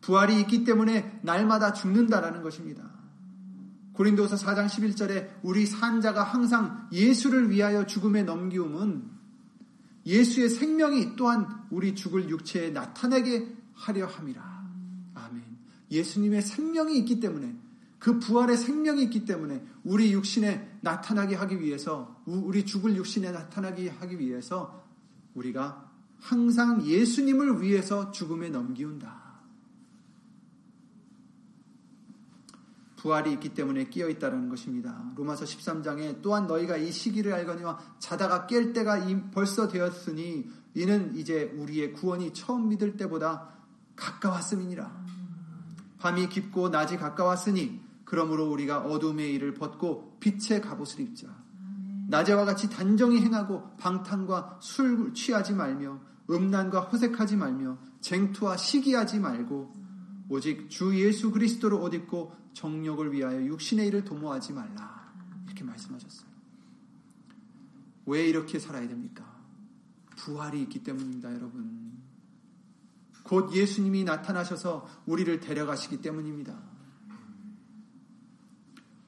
부활이 0.01 0.41
있기 0.41 0.65
때문에 0.65 1.21
날마다 1.23 1.73
죽는다라는 1.73 2.43
것입니다. 2.43 2.96
고린도서 3.97 4.37
4장 4.37 4.67
11절에 4.67 5.31
우리 5.43 5.65
산자가 5.65 6.23
항상 6.23 6.87
예수를 6.93 7.51
위하여 7.51 7.87
죽음에 7.87 8.23
넘기움은 8.23 9.17
예수의 10.05 10.51
생명이 10.51 11.17
또한 11.17 11.49
우리 11.71 11.95
죽을 11.95 12.29
육체에 12.29 12.71
나타내게 12.71 13.57
하려 13.73 14.07
함이라. 14.07 14.67
아멘. 15.15 15.43
예수님의 15.91 16.43
생명이 16.43 16.99
있기 16.99 17.21
때문에 17.21 17.57
그 17.99 18.19
부활의 18.19 18.59
생명이 18.59 19.03
있기 19.05 19.25
때문에 19.25 19.65
우리 19.83 20.13
육신에 20.13 20.79
나타나게 20.83 21.35
하기 21.35 21.61
위해서 21.61 22.23
우리 22.27 22.67
죽을 22.67 22.95
육신에 22.97 23.33
나타나게 23.33 23.89
하기 23.89 24.19
위해서 24.19 24.85
우리가 25.35 25.91
항상 26.21 26.85
예수님을 26.87 27.63
위해서 27.63 28.11
죽음에 28.11 28.51
넘기운다. 28.51 29.26
부활이 33.07 33.33
있기 33.35 33.51
때문에 33.51 33.85
끼어 33.85 34.09
있다는 34.09 34.49
것입니다. 34.49 35.13
로마서 35.15 35.45
13장에 35.45 36.23
또한 36.23 36.49
너희가 36.49 36.77
이 36.77 36.91
시기를 36.91 37.33
알거니와 37.35 37.79
자다가 38.01 38.49
깰 38.49 38.75
때가 38.75 39.07
벌써 39.31 39.69
되었으니 39.69 40.51
이는 40.75 41.15
이제 41.15 41.55
우리의 41.57 41.93
구원이 41.93 42.33
처음 42.33 42.69
믿을 42.69 42.97
때보다 42.97 43.49
가까웠음이니라. 43.95 45.07
밤이 45.99 46.29
깊고 46.29 46.71
낮이 46.71 46.97
가까웠으니 46.97 47.81
그러므로 48.05 48.51
우리가 48.51 48.81
어둠의 48.81 49.33
일을 49.35 49.55
벗고 49.55 50.17
빛의 50.19 50.61
갑옷을 50.61 51.01
입자. 51.01 51.29
낮에와 52.09 52.45
같이 52.45 52.69
단정히 52.69 53.21
행하고 53.21 53.77
방탕과 53.77 54.59
술 54.61 55.15
취하지 55.15 55.55
말며 55.55 56.01
음란과 56.29 56.81
허색하지 56.81 57.37
말며 57.37 57.79
쟁투와 58.01 58.57
시기하지 58.57 59.21
말고 59.21 59.86
오직 60.29 60.69
주 60.69 60.99
예수 60.99 61.31
그리스도를 61.31 61.79
옷 61.79 61.95
입고 61.95 62.35
정욕을 62.53 63.13
위하여 63.13 63.45
육신의 63.45 63.87
일을 63.89 64.05
도모하지 64.05 64.53
말라. 64.53 65.15
이렇게 65.47 65.63
말씀하셨어요. 65.65 66.27
왜 68.07 68.27
이렇게 68.27 68.59
살아야 68.59 68.87
됩니까? 68.89 69.37
부활이 70.17 70.63
있기 70.63 70.83
때문입니다, 70.83 71.33
여러분. 71.35 71.97
곧 73.23 73.53
예수님이 73.55 74.05
나타나셔서 74.05 74.89
우리를 75.07 75.41
데려가시기 75.41 76.01
때문입니다. 76.01 76.57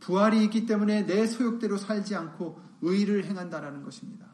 부활이 0.01 0.43
있기 0.45 0.67
때문에 0.67 1.07
내 1.07 1.27
소욕대로 1.27 1.77
살지 1.77 2.15
않고 2.15 2.61
의를 2.83 3.25
행한다라는 3.25 3.83
것입니다. 3.83 4.27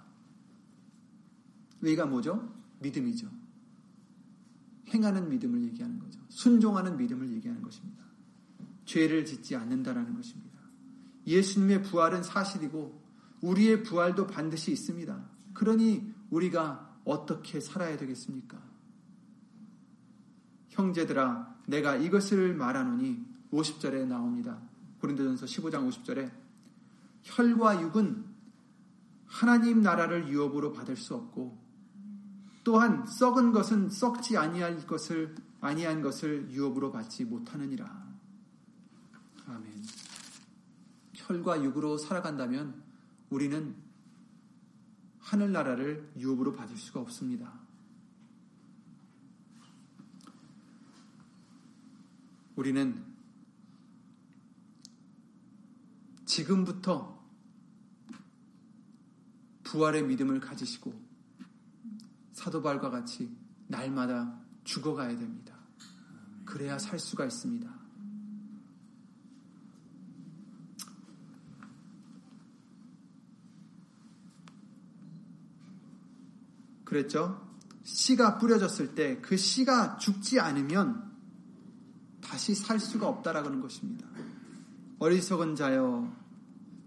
의가 1.83 2.07
뭐죠? 2.07 2.53
믿음이죠. 2.81 3.29
행하는 4.89 5.29
믿음을 5.29 5.65
얘기하는 5.65 5.99
거죠. 5.99 6.24
순종하는 6.35 6.97
믿음을 6.97 7.33
얘기하는 7.35 7.63
것입니다. 7.63 8.05
죄를 8.87 9.25
짓지 9.25 9.55
않는다라는 9.55 10.17
것입니다. 10.17 10.59
예수님의 11.29 11.85
부활은 11.85 12.25
사실이고 12.25 13.01
우리의 13.41 13.85
부활도 13.85 14.27
반드시 14.27 14.73
있습니다. 14.73 15.25
그러니 15.55 16.13
우리가 16.31 16.99
어떻게 17.05 17.61
살아야 17.61 17.97
되겠습니까? 17.97 18.61
형제들아 20.71 21.57
내가 21.69 21.95
이것을 21.95 22.55
말하노니 22.55 23.25
50절에 23.53 24.05
나옵니다. 24.09 24.61
고린도전서 25.01 25.47
15장 25.47 25.89
50절에 25.89 26.33
혈과 27.23 27.81
육은 27.81 28.25
하나님 29.27 29.83
나라를 29.83 30.29
유업으로 30.29 30.73
받을 30.73 30.97
수 30.97 31.15
없고 31.15 31.57
또한 32.65 33.07
썩은 33.07 33.53
것은 33.53 33.91
썩지 33.91 34.37
아니할 34.37 34.85
것을 34.87 35.37
아니한 35.65 36.03
것을 36.03 36.51
유업으로 36.51 36.93
받지 36.93 37.25
못하느니라. 37.25 38.07
아멘. 39.47 39.83
혈과 41.15 41.65
육으로 41.65 41.97
살아간다면 41.97 42.83
우리는 43.31 43.75
하늘나라를 45.21 46.13
유업으로 46.19 46.53
받을 46.53 46.77
수가 46.77 47.01
없습니다. 47.01 47.61
우리는 52.57 53.03
지금부터 56.27 57.25
부활의 59.63 60.05
믿음을 60.05 60.41
가지시고 60.41 60.93
사도발과 62.33 62.91
같이 62.91 63.35
날마다 63.67 64.45
죽어가야 64.65 65.17
됩니다. 65.17 65.44
그래야 66.55 66.79
살 66.79 67.01
수가 67.01 67.25
있습니다. 67.25 67.69
그랬죠? 76.85 77.45
씨가 77.83 78.39
뿌려졌을 78.39 78.95
때 78.95 79.21
그 79.21 79.37
씨가 79.37 79.97
죽지 79.97 80.39
않으면 80.39 81.11
다시 82.21 82.55
살 82.55 82.79
수가 82.79 83.09
없다라는 83.09 83.61
것입니다. 83.61 84.07
어리석은 85.01 85.57
자여, 85.57 86.09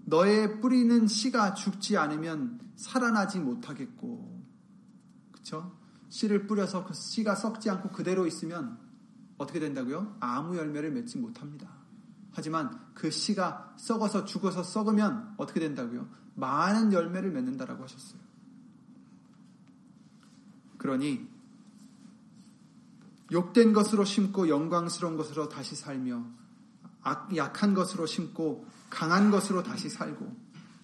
너의 0.05 0.61
뿌리는 0.61 1.07
씨가 1.07 1.55
죽지 1.55 1.97
않으면 1.97 2.61
살아나지 2.78 3.39
못하겠고, 3.39 4.45
그쵸? 5.34 5.78
씨를 6.07 6.47
뿌려서 6.47 6.86
그 6.86 6.93
씨가 6.93 7.36
썩지 7.36 7.70
않고 7.70 7.89
그대로 7.89 8.26
있으면 8.26 8.87
어떻게 9.38 9.60
된다고요? 9.60 10.18
아무 10.20 10.58
열매를 10.58 10.92
맺지 10.92 11.18
못합니다. 11.18 11.70
하지만 12.34 12.80
그 12.94 13.10
씨가 13.10 13.76
썩어서 13.78 14.26
죽어서 14.26 14.64
썩으면 14.64 15.34
어떻게 15.38 15.60
된다고요? 15.60 16.08
많은 16.36 16.94
열매를 16.94 17.32
맺는다라고 17.32 17.84
하셨어요. 17.84 18.20
그러니 20.78 21.28
욕된 23.32 23.74
것으로 23.74 24.06
심고 24.06 24.50
영광스러운 24.50 25.18
것으로 25.18 25.50
다시 25.50 25.76
살며 25.76 26.26
약한 27.36 27.74
것으로 27.74 28.06
심고 28.06 28.68
강한 28.90 29.32
것으로 29.32 29.64
다시 29.64 29.90
살고 29.90 30.36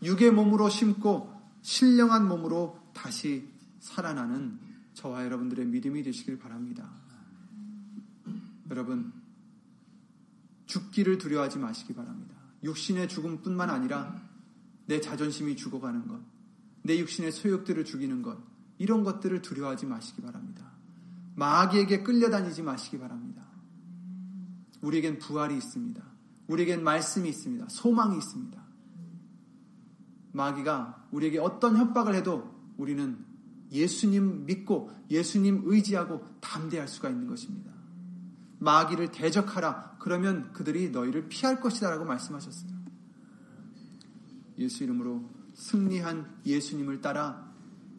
육의 0.03 0.31
몸으로 0.31 0.69
심고 0.69 1.31
신령한 1.61 2.27
몸으로 2.27 2.79
다시 2.93 3.47
살아나는 3.79 4.59
저와 4.93 5.23
여러분들의 5.25 5.65
믿음이 5.67 6.03
되시길 6.03 6.39
바랍니다. 6.39 6.89
여러분 8.73 9.13
죽기를 10.65 11.19
두려워하지 11.19 11.59
마시기 11.59 11.93
바랍니다. 11.93 12.35
육신의 12.63 13.07
죽음뿐만 13.07 13.69
아니라 13.69 14.19
내 14.87 14.99
자존심이 14.99 15.55
죽어가는 15.55 16.07
것, 16.07 16.19
내 16.81 16.97
육신의 16.97 17.31
소욕들을 17.31 17.85
죽이는 17.85 18.23
것, 18.23 18.39
이런 18.79 19.03
것들을 19.03 19.43
두려워하지 19.43 19.85
마시기 19.85 20.23
바랍니다. 20.23 20.71
마귀에게 21.35 22.01
끌려다니지 22.01 22.63
마시기 22.63 22.97
바랍니다. 22.97 23.45
우리에겐 24.81 25.19
부활이 25.19 25.55
있습니다. 25.55 26.03
우리에겐 26.47 26.83
말씀이 26.83 27.29
있습니다. 27.29 27.69
소망이 27.69 28.17
있습니다. 28.17 28.63
마귀가 30.31 31.07
우리에게 31.11 31.37
어떤 31.37 31.77
협박을 31.77 32.15
해도 32.15 32.73
우리는 32.77 33.23
예수님 33.71 34.47
믿고 34.47 34.91
예수님 35.11 35.61
의지하고 35.65 36.27
담대할 36.39 36.87
수가 36.87 37.09
있는 37.09 37.27
것입니다. 37.27 37.72
마귀를 38.59 39.11
대적하라. 39.11 39.97
그러면 39.99 40.51
그들이 40.53 40.89
너희를 40.91 41.27
피할 41.29 41.59
것이다. 41.59 41.89
라고 41.89 42.05
말씀하셨어요. 42.05 42.71
예수 44.57 44.83
이름으로 44.83 45.29
승리한 45.53 46.41
예수님을 46.45 47.01
따라 47.01 47.51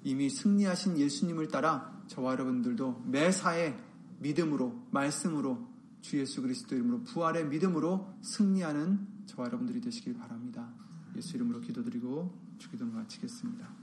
이미 0.02 0.28
승리하신 0.30 0.98
예수님을 0.98 1.48
따라 1.48 2.02
저와 2.08 2.32
여러분들도 2.32 3.04
매사에 3.06 3.78
믿음으로 4.18 4.86
말씀으로 4.90 5.66
주 6.00 6.18
예수 6.18 6.42
그리스도 6.42 6.74
이름으로 6.74 7.02
부활의 7.04 7.46
믿음으로 7.48 8.14
승리하는 8.22 9.06
저와 9.26 9.48
여러분들이 9.48 9.80
되시길 9.80 10.14
바랍니다. 10.14 10.68
예수 11.16 11.36
이름으로 11.36 11.60
기도드리고 11.60 12.38
주기도 12.58 12.84
마치겠습니다. 12.84 13.73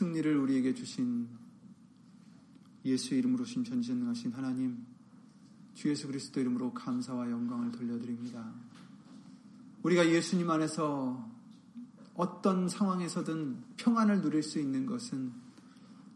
승리를 0.00 0.34
우리에게 0.34 0.72
주신 0.72 1.28
예수의 2.86 3.18
이름으로 3.18 3.44
신 3.44 3.64
전지전능하신 3.64 4.32
하나님 4.32 4.86
주 5.74 5.90
예수 5.90 6.06
그리스도 6.06 6.40
이름으로 6.40 6.72
감사와 6.72 7.30
영광을 7.30 7.70
돌려드립니다. 7.70 8.50
우리가 9.82 10.08
예수님 10.08 10.50
안에서 10.50 11.28
어떤 12.14 12.66
상황에서든 12.66 13.62
평안을 13.76 14.22
누릴 14.22 14.42
수 14.42 14.58
있는 14.58 14.86
것은 14.86 15.32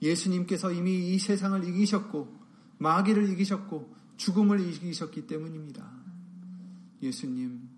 예수님께서 0.01 0.73
이미 0.73 1.15
이 1.15 1.19
세상을 1.19 1.63
이기셨고 1.69 2.41
마귀를 2.79 3.29
이기셨고 3.33 3.95
죽음을 4.17 4.61
이기셨기 4.61 5.27
때문입니다. 5.27 5.91
예수님 7.03 7.69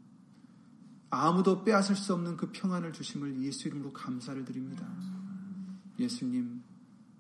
아무도 1.10 1.64
빼앗을 1.64 1.96
수 1.96 2.14
없는 2.14 2.36
그 2.36 2.52
평안을 2.52 2.92
주심을 2.92 3.42
예수 3.42 3.66
이름으로 3.66 3.92
감사를 3.92 4.44
드립니다. 4.44 4.86
예수님 5.98 6.62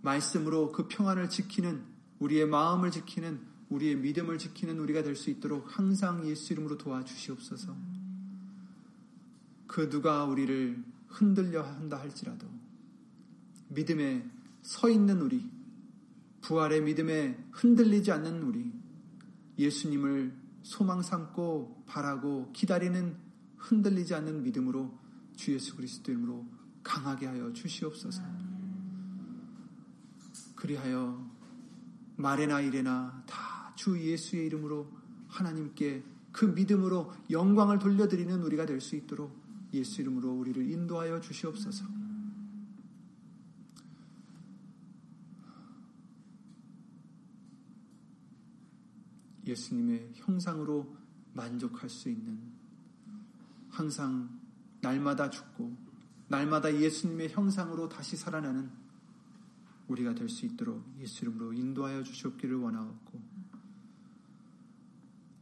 말씀으로 0.02 0.72
그 0.72 0.88
평안을 0.88 1.28
지키는 1.28 1.82
우리의 2.18 2.46
마음을 2.46 2.90
지키는 2.90 3.40
우리의 3.68 3.96
믿음을 3.96 4.38
지키는 4.38 4.78
우리가 4.78 5.02
될 5.02 5.16
수 5.16 5.30
있도록 5.30 5.76
항상 5.76 6.26
예수 6.26 6.52
이름으로 6.52 6.78
도와주시옵소서. 6.78 7.76
그 9.66 9.90
누가 9.90 10.24
우리를 10.24 10.84
흔들려 11.08 11.62
한다 11.62 11.98
할지라도 11.98 12.46
믿음에 13.68 14.28
서 14.62 14.88
있는 14.88 15.20
우리, 15.20 15.48
부활의 16.40 16.82
믿음에 16.82 17.44
흔들리지 17.50 18.12
않는 18.12 18.42
우리, 18.42 18.72
예수님을 19.58 20.34
소망 20.62 21.02
삼고 21.02 21.84
바라고 21.86 22.52
기다리는 22.52 23.16
흔들리지 23.56 24.14
않는 24.14 24.42
믿음으로 24.42 24.96
주 25.34 25.52
예수 25.54 25.76
그리스도 25.76 26.12
이름으로 26.12 26.46
강하게 26.82 27.26
하여 27.26 27.52
주시옵소서. 27.52 28.22
그리하여 30.56 31.24
말에나 32.16 32.60
이래나 32.62 33.22
다 33.26 33.56
주 33.76 34.00
예수의 34.00 34.46
이름으로 34.46 34.90
하나님께 35.28 36.02
그 36.32 36.46
믿음으로 36.46 37.12
영광을 37.30 37.78
돌려드리는 37.78 38.42
우리가 38.42 38.66
될 38.66 38.80
수 38.80 38.96
있도록 38.96 39.36
예수 39.72 40.00
이름으로 40.00 40.32
우리를 40.32 40.70
인도하여 40.70 41.20
주시옵소서. 41.20 41.84
예수님의 49.46 50.12
형상으로 50.14 50.96
만족할 51.34 51.88
수 51.88 52.08
있는 52.08 52.40
항상 53.68 54.40
날마다 54.80 55.30
죽고 55.30 55.76
날마다 56.28 56.74
예수님의 56.74 57.28
형상으로 57.28 57.88
다시 57.88 58.16
살아나는 58.16 58.70
우리가 59.88 60.14
될 60.14 60.28
수 60.28 60.46
있도록 60.46 60.84
예수 60.98 61.24
이름으로 61.24 61.52
인도하여 61.52 62.02
주시옵기를 62.02 62.56
원하옵고 62.56 63.20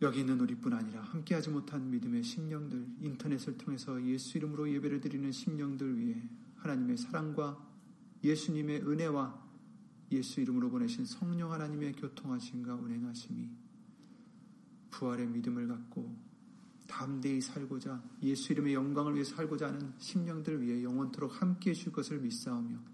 여기 0.02 0.20
있는 0.20 0.38
우리뿐 0.40 0.72
아니라 0.72 1.02
함께하지 1.02 1.50
못한 1.50 1.90
믿음의 1.90 2.22
심령들 2.22 2.86
인터넷을 3.00 3.56
통해서 3.56 4.02
예수 4.04 4.36
이름으로 4.38 4.70
예배를 4.70 5.00
드리는 5.00 5.30
심령들 5.32 5.98
위해 5.98 6.22
하나님의 6.56 6.96
사랑과 6.98 7.58
예수님의 8.22 8.82
은혜와 8.82 9.42
예수 10.12 10.40
이름으로 10.40 10.70
보내신 10.70 11.06
성령 11.06 11.52
하나님의 11.52 11.92
교통하심과 11.92 12.74
운행하심이 12.74 13.48
부활의 14.90 15.26
믿음을 15.28 15.66
갖고 15.68 16.14
담대히 16.86 17.40
살고자 17.40 18.02
예수 18.22 18.52
이름의 18.52 18.74
영광을 18.74 19.14
위해 19.14 19.24
살고자 19.24 19.68
하는 19.68 19.94
심령들 19.98 20.60
위해 20.60 20.82
영원토록 20.82 21.40
함께 21.40 21.70
해 21.70 21.74
줄 21.74 21.92
것을 21.92 22.20
믿사오며 22.20 22.93